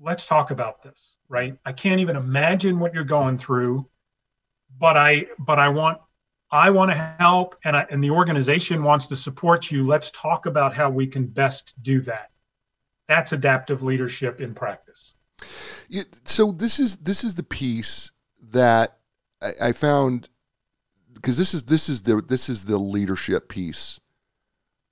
[0.01, 1.57] let's talk about this, right?
[1.65, 3.87] I can't even imagine what you're going through
[4.79, 5.99] but I but I want
[6.51, 9.83] I want to help and I, and the organization wants to support you.
[9.83, 12.31] Let's talk about how we can best do that.
[13.07, 15.13] That's adaptive leadership in practice.
[15.89, 18.11] Yeah, so this is this is the piece
[18.51, 18.97] that
[19.41, 20.29] I, I found
[21.13, 23.99] because this is this is the this is the leadership piece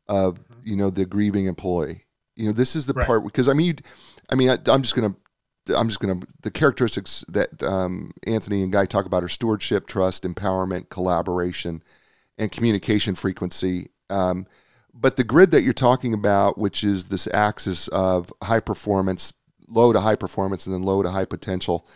[0.07, 0.67] of mm-hmm.
[0.67, 2.05] you know the grieving employee.
[2.35, 3.05] You know this is the right.
[3.05, 3.79] part because I mean
[4.29, 5.15] I mean I, I'm just gonna
[5.73, 9.87] I'm just going to the characteristics that um, Anthony and Guy talk about are stewardship,
[9.87, 11.81] trust, empowerment, collaboration,
[12.37, 13.89] and communication frequency.
[14.09, 14.47] Um,
[14.93, 19.33] but the grid that you're talking about, which is this axis of high performance,
[19.67, 21.87] low to high performance, and then low to high potential,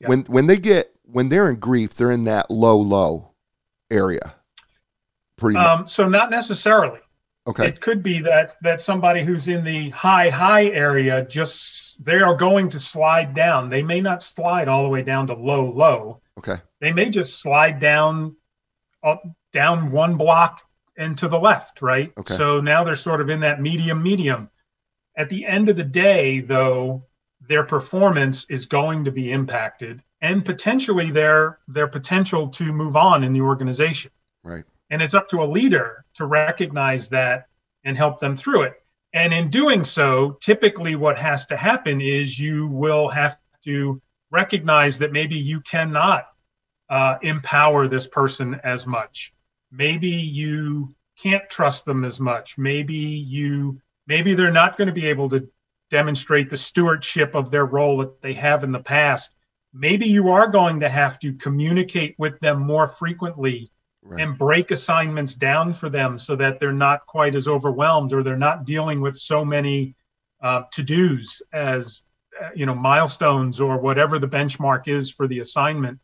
[0.00, 0.08] yeah.
[0.08, 3.30] when when they get when they're in grief, they're in that low low
[3.90, 4.34] area.
[5.36, 7.00] Pretty um, so not necessarily.
[7.46, 7.68] Okay.
[7.68, 12.34] It could be that that somebody who's in the high high area just they are
[12.34, 13.68] going to slide down.
[13.68, 16.20] They may not slide all the way down to low low.
[16.38, 16.56] Okay.
[16.80, 18.36] They may just slide down
[19.02, 19.22] up,
[19.52, 20.62] down one block
[20.96, 22.12] and to the left, right?
[22.16, 22.36] Okay.
[22.36, 24.50] So now they're sort of in that medium medium.
[25.16, 27.04] At the end of the day, though,
[27.40, 33.24] their performance is going to be impacted and potentially their their potential to move on
[33.24, 34.10] in the organization.
[34.42, 34.64] Right.
[34.90, 37.48] And it's up to a leader to recognize that
[37.84, 38.82] and help them through it.
[39.16, 44.98] And in doing so, typically what has to happen is you will have to recognize
[44.98, 46.28] that maybe you cannot
[46.90, 49.32] uh, empower this person as much.
[49.72, 52.58] Maybe you can't trust them as much.
[52.58, 55.48] Maybe you maybe they're not going to be able to
[55.88, 59.30] demonstrate the stewardship of their role that they have in the past.
[59.72, 63.70] Maybe you are going to have to communicate with them more frequently
[64.08, 64.20] right.
[64.20, 68.36] and break assignments down for them so that they're not quite as overwhelmed or they're
[68.36, 69.94] not dealing with so many
[70.40, 72.04] uh, to-dos as
[72.40, 75.98] uh, you know milestones or whatever the benchmark is for the assignment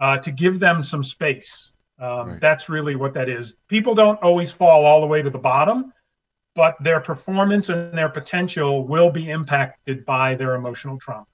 [0.00, 2.40] uh, to give them some space um, right.
[2.40, 5.92] that's really what that is people don't always fall all the way to the bottom
[6.54, 11.26] but their performance and their potential will be impacted by their emotional trauma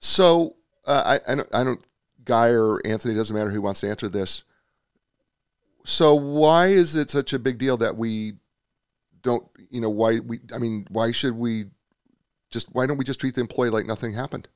[0.00, 0.54] so
[0.84, 1.84] uh, I, I, don't, I don't
[2.24, 4.44] guy or anthony doesn't matter who wants to answer this
[5.86, 8.34] so why is it such a big deal that we
[9.22, 11.66] don't, you know, why we, I mean, why should we
[12.50, 14.48] just, why don't we just treat the employee like nothing happened?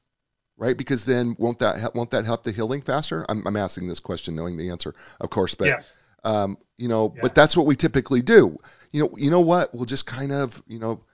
[0.56, 0.76] Right?
[0.76, 3.24] Because then won't that, help won't that help the healing faster?
[3.28, 5.96] I'm, I'm asking this question knowing the answer, of course, but, yes.
[6.24, 7.22] um, you know, yeah.
[7.22, 8.56] but that's what we typically do.
[8.92, 9.74] You know, you know what?
[9.74, 11.04] We'll just kind of, you know,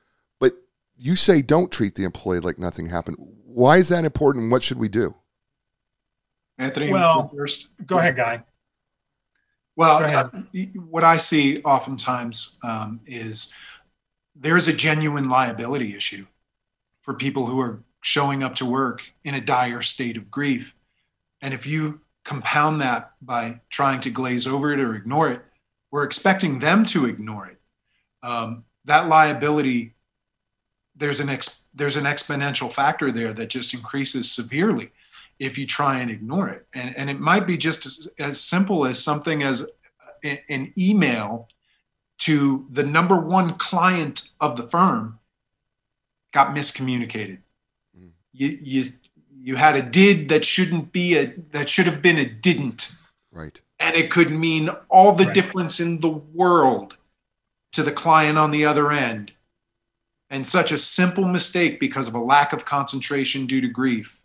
[0.41, 0.55] but
[0.97, 3.19] you say don't treat the employee like nothing happened.
[3.45, 4.51] Why is that important?
[4.51, 5.15] What should we do?
[6.59, 7.69] Anthony, well, first.
[7.87, 8.43] Go ahead, Guy.
[9.77, 10.31] Well, uh,
[10.89, 13.53] what I see oftentimes um, is
[14.35, 16.27] there's a genuine liability issue
[17.03, 20.75] for people who are showing up to work in a dire state of grief.
[21.43, 25.43] And if you compound that by trying to glaze over it or ignore it,
[25.91, 27.61] we're expecting them to ignore it.
[28.23, 29.95] Um, that liability,
[30.97, 34.91] there's an ex, there's an exponential factor there that just increases severely.
[35.39, 36.67] If you try and ignore it.
[36.75, 39.67] And, and it might be just as, as simple as something as
[40.23, 41.49] an email
[42.19, 45.19] to the number one client of the firm
[46.33, 47.39] got miscommunicated.
[47.97, 48.13] Mm.
[48.33, 48.85] You, you,
[49.41, 52.91] you had a did that shouldn't be a, that should have been a didn't.
[53.31, 53.61] Right.
[53.79, 55.35] And it could mean all the right.
[55.35, 56.97] difference in the world
[57.73, 59.33] to the client on the other end.
[60.31, 64.21] And such a simple mistake because of a lack of concentration due to grief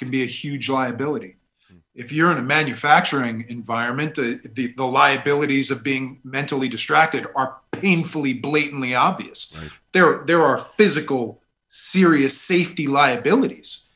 [0.00, 1.36] can be a huge liability.
[1.68, 1.76] Hmm.
[1.94, 7.58] If you're in a manufacturing environment, the, the, the liabilities of being mentally distracted are
[7.70, 9.54] painfully, blatantly obvious.
[9.56, 9.70] Right.
[9.92, 13.86] There, there are physical, serious safety liabilities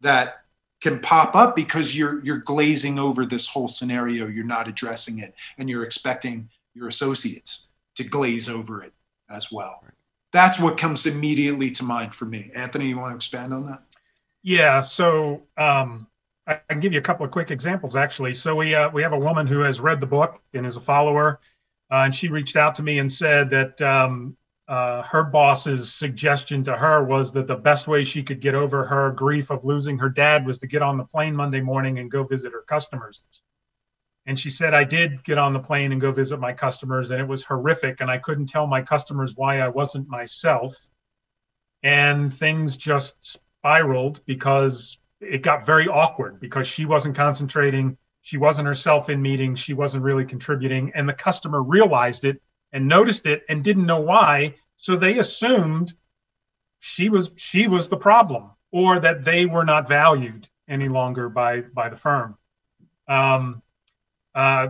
[0.00, 0.38] that
[0.80, 4.26] can pop up because you're you're glazing over this whole scenario.
[4.26, 8.94] You're not addressing it, and you're expecting your associates to glaze over it
[9.28, 9.80] as well.
[9.82, 9.92] Right.
[10.32, 12.50] That's what comes immediately to mind for me.
[12.54, 13.82] Anthony, you want to expand on that?
[14.42, 14.80] Yeah.
[14.80, 16.06] So um,
[16.46, 18.34] I can give you a couple of quick examples actually.
[18.34, 20.80] So we uh, we have a woman who has read the book and is a
[20.80, 21.40] follower,
[21.90, 24.36] uh, and she reached out to me and said that um,
[24.68, 28.84] uh, her boss's suggestion to her was that the best way she could get over
[28.84, 32.10] her grief of losing her dad was to get on the plane Monday morning and
[32.10, 33.22] go visit her customers.
[34.26, 37.20] And she said, I did get on the plane and go visit my customers, and
[37.20, 38.00] it was horrific.
[38.00, 40.74] And I couldn't tell my customers why I wasn't myself.
[41.82, 47.96] And things just spiraled because it got very awkward because she wasn't concentrating.
[48.22, 49.60] She wasn't herself in meetings.
[49.60, 50.92] She wasn't really contributing.
[50.94, 52.40] And the customer realized it
[52.72, 54.54] and noticed it and didn't know why.
[54.76, 55.92] So they assumed
[56.78, 61.60] she was she was the problem or that they were not valued any longer by
[61.60, 62.38] by the firm.
[63.08, 63.62] Um,
[64.34, 64.68] uh,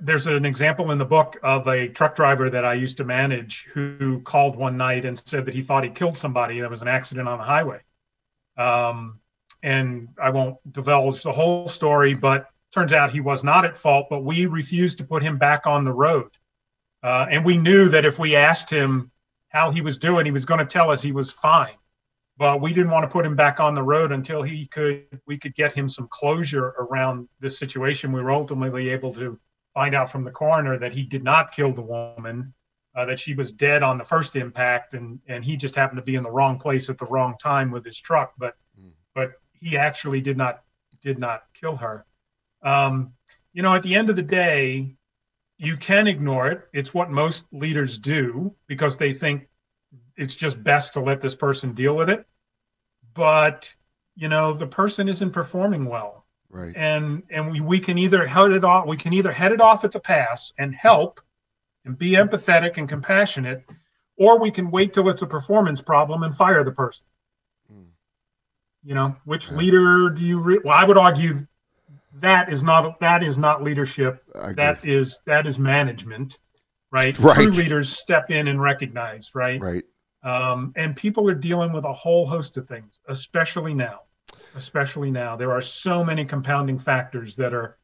[0.00, 3.68] there's an example in the book of a truck driver that I used to manage
[3.72, 6.58] who called one night and said that he thought he killed somebody.
[6.58, 7.82] There was an accident on the highway.
[8.56, 9.20] Um,
[9.62, 14.06] and I won't divulge the whole story, but turns out he was not at fault,
[14.10, 16.30] but we refused to put him back on the road.
[17.02, 19.10] Uh, and we knew that if we asked him
[19.48, 21.74] how he was doing, he was going to tell us he was fine.
[22.38, 25.36] But we didn't want to put him back on the road until he could we
[25.38, 28.10] could get him some closure around this situation.
[28.10, 29.38] We were ultimately able to
[29.74, 32.54] find out from the coroner that he did not kill the woman,
[32.94, 36.02] uh, that she was dead on the first impact, and and he just happened to
[36.02, 38.34] be in the wrong place at the wrong time with his truck.
[38.38, 38.92] But mm.
[39.14, 40.62] but he actually did not
[41.00, 42.04] did not kill her.
[42.62, 43.12] Um,
[43.52, 44.94] you know, at the end of the day,
[45.58, 46.68] you can ignore it.
[46.72, 49.48] It's what most leaders do because they think
[50.16, 52.26] it's just best to let this person deal with it.
[53.14, 53.74] But
[54.14, 56.26] you know, the person isn't performing well.
[56.50, 56.74] Right.
[56.76, 59.84] And and we, we can either head it off we can either head it off
[59.84, 61.20] at the pass and help
[61.84, 63.64] and be empathetic and compassionate,
[64.16, 67.04] or we can wait till it's a performance problem and fire the person.
[68.84, 69.56] You know, which yeah.
[69.56, 70.40] leader do you?
[70.40, 71.46] Re- well, I would argue
[72.14, 74.24] that is not that is not leadership.
[74.56, 76.38] That is that is management,
[76.90, 77.16] right?
[77.18, 77.36] Right.
[77.36, 79.60] True leaders step in and recognize, right?
[79.60, 79.84] Right.
[80.24, 84.00] Um, and people are dealing with a whole host of things, especially now.
[84.54, 87.78] Especially now, there are so many compounding factors that are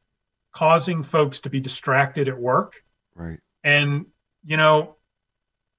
[0.51, 2.83] causing folks to be distracted at work.
[3.15, 3.39] Right.
[3.69, 4.07] And
[4.43, 4.95] you know,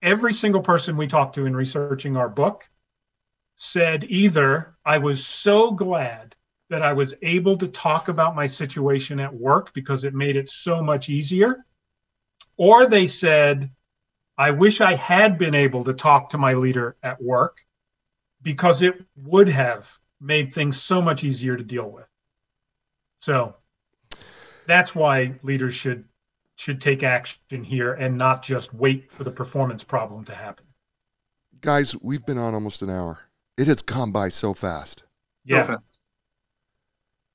[0.01, 2.69] every single person we talked to in researching our book
[3.57, 6.37] said either I was so glad
[6.69, 10.49] that I was able to talk about my situation at work because it made it
[10.49, 11.67] so much easier,
[12.57, 13.71] or they said,
[14.39, 17.59] I wish I had been able to talk to my leader at work
[18.41, 22.07] because it would have made things so much easier to deal with.
[23.19, 23.57] So
[24.67, 26.05] that's why leaders should
[26.61, 30.67] should take action here and not just wait for the performance problem to happen.
[31.63, 33.19] Guys, we've been on almost an hour.
[33.57, 35.03] It has gone by so fast.
[35.47, 35.63] Yeah.
[35.63, 35.77] Okay.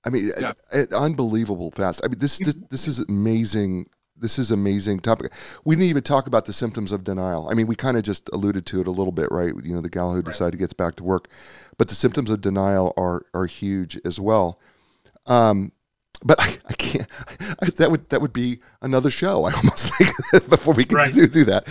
[0.06, 0.52] I mean, yeah.
[0.52, 2.02] It, it, unbelievable fast.
[2.04, 3.90] I mean, this, this this is amazing.
[4.16, 5.34] This is amazing topic.
[5.64, 7.50] We didn't even talk about the symptoms of denial.
[7.50, 9.54] I mean, we kind of just alluded to it a little bit, right?
[9.64, 11.30] You know, the gal who decided to get back to work,
[11.80, 14.60] but the symptoms of denial are are huge as well.
[15.26, 15.72] Um,
[16.26, 17.08] but I, I can't.
[17.62, 19.46] I, that would that would be another show.
[19.46, 19.94] I almost
[20.32, 21.14] think before we can right.
[21.14, 21.68] do, do that.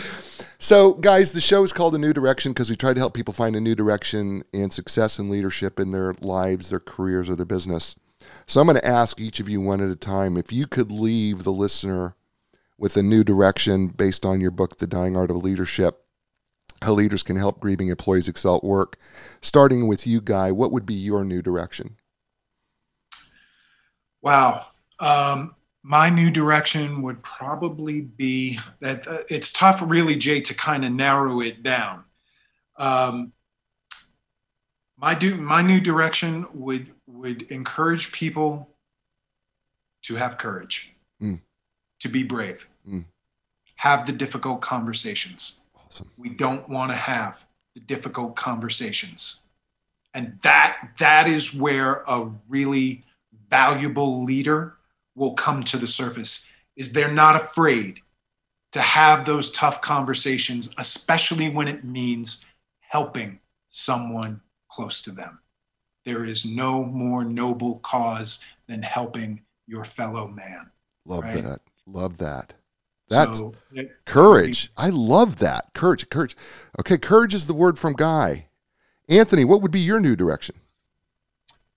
[0.61, 3.35] So, guys, the show is called A New Direction because we try to help people
[3.35, 7.45] find a new direction and success and leadership in their lives, their careers, or their
[7.45, 7.97] business.
[8.47, 10.93] So, I'm going to ask each of you one at a time if you could
[10.93, 12.15] leave the listener
[12.79, 16.01] with a new direction based on your book, The Dying Art of Leadership.
[16.81, 18.99] How leaders can help grieving employees excel at work.
[19.41, 21.97] Starting with you, Guy, what would be your new direction?
[24.25, 24.69] Wow.
[25.01, 30.83] Um, my new direction would probably be that uh, it's tough, really, Jay, to kind
[30.83, 32.05] of narrow it down.
[32.79, 33.33] Um,
[34.97, 38.67] My do my new direction would would encourage people
[40.03, 41.41] to have courage, Mm.
[42.01, 43.05] to be brave, Mm.
[43.77, 45.61] have the difficult conversations.
[45.75, 46.11] Awesome.
[46.17, 47.37] We don't want to have
[47.75, 49.43] the difficult conversations.
[50.15, 53.05] And that that is where a really
[53.51, 54.77] valuable leader
[55.15, 58.01] will come to the surface is they're not afraid
[58.73, 62.45] to have those tough conversations, especially when it means
[62.81, 63.39] helping
[63.71, 65.39] someone close to them.
[66.05, 70.71] There is no more noble cause than helping your fellow man.
[71.05, 71.43] Love Right.
[71.43, 71.61] that.
[71.87, 72.55] Love that.
[73.09, 73.55] That's so,
[74.07, 74.73] courage.
[74.77, 75.73] I love that.
[75.75, 76.09] Courage.
[76.09, 76.37] Courage.
[76.81, 78.49] Okay, courage is the word from Guy.
[79.09, 80.57] Anthony, what would be your new direction?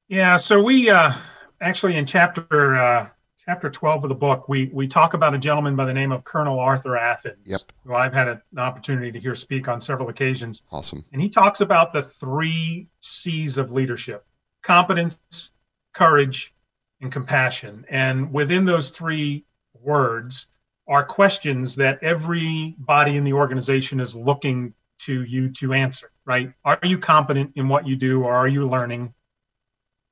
[0.07, 1.13] Yeah, so we uh,
[1.61, 3.09] actually in chapter uh,
[3.45, 6.23] chapter 12 of the book, we we talk about a gentleman by the name of
[6.23, 7.61] Colonel Arthur Athens, Yep.
[7.85, 11.05] who I've had an opportunity to hear speak on several occasions, Awesome.
[11.11, 14.25] and he talks about the three C's of leadership:
[14.63, 15.51] competence,
[15.93, 16.53] courage,
[17.01, 17.85] and compassion.
[17.89, 19.45] And within those three
[19.81, 20.47] words
[20.87, 26.11] are questions that everybody in the organization is looking to you to answer.
[26.25, 26.53] Right?
[26.65, 29.13] Are you competent in what you do, or are you learning?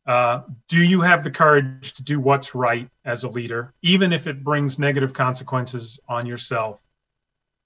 [0.06, 4.28] Uh, do you have the courage to do what's right as a leader, even if
[4.28, 6.80] it brings negative consequences on yourself?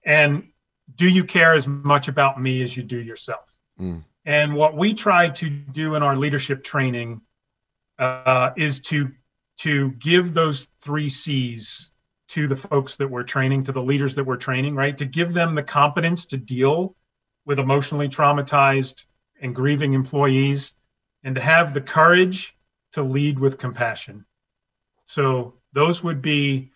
[0.06, 0.50] And
[0.96, 3.54] do you care as much about me as you do yourself?
[3.80, 4.04] Mm.
[4.26, 7.22] And what we try to do in our leadership training
[7.98, 9.12] uh, is to
[9.58, 11.92] to give those three C's
[12.30, 14.98] to the folks that we're training, to the leaders that we're training, right?
[14.98, 16.96] To give them the competence to deal
[17.46, 19.04] with emotionally traumatized
[19.42, 20.74] and grieving employees
[21.24, 22.56] and to have the courage
[22.94, 24.26] to lead with compassion.
[25.06, 26.72] So those would be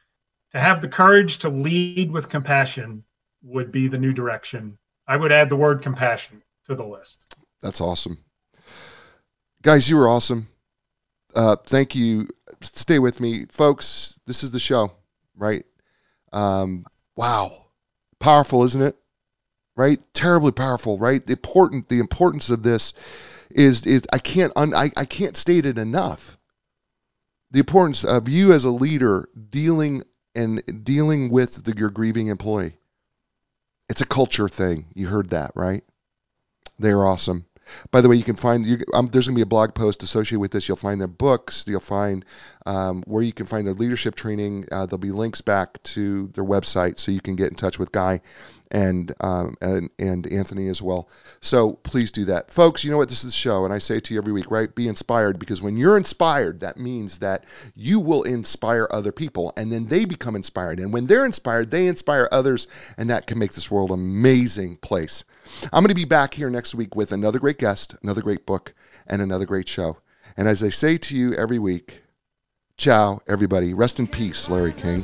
[0.51, 3.03] to have the courage to lead with compassion
[3.41, 4.77] would be the new direction.
[5.07, 7.35] I would add the word compassion to the list.
[7.61, 8.17] That's awesome.
[9.61, 10.47] Guys, you were awesome.
[11.33, 12.27] Uh, thank you.
[12.61, 13.45] Stay with me.
[13.49, 14.91] Folks, this is the show,
[15.35, 15.65] right?
[16.31, 16.85] Um,
[17.15, 17.65] wow.
[18.19, 18.95] Powerful, isn't it?
[19.75, 19.99] Right?
[20.13, 21.25] Terribly powerful, right?
[21.25, 22.93] The important the importance of this
[23.53, 26.37] is is I can't un, I, I can't state it enough.
[27.51, 30.03] The importance of you as a leader dealing
[30.35, 32.75] and dealing with the, your grieving employee.
[33.89, 34.87] It's a culture thing.
[34.95, 35.83] You heard that, right?
[36.79, 37.45] They're awesome.
[37.91, 40.03] By the way, you can find you, um, there's going to be a blog post
[40.03, 40.67] associated with this.
[40.67, 41.65] You'll find their books.
[41.67, 42.25] You'll find
[42.65, 44.67] um, where you can find their leadership training.
[44.71, 47.91] Uh, there'll be links back to their website, so you can get in touch with
[47.91, 48.21] Guy
[48.73, 51.07] and um, and and Anthony as well.
[51.41, 52.83] So please do that, folks.
[52.83, 53.07] You know what?
[53.07, 54.73] This is the show, and I say to you every week, right?
[54.73, 57.45] Be inspired because when you're inspired, that means that
[57.75, 60.79] you will inspire other people, and then they become inspired.
[60.79, 62.67] And when they're inspired, they inspire others,
[62.97, 65.23] and that can make this world an amazing place.
[65.71, 68.73] I'm going to be back here next week with another great guest, another great book,
[69.07, 69.97] and another great show.
[70.37, 72.01] And as I say to you every week,
[72.77, 73.73] ciao, everybody.
[73.73, 75.03] Rest in peace, Larry King.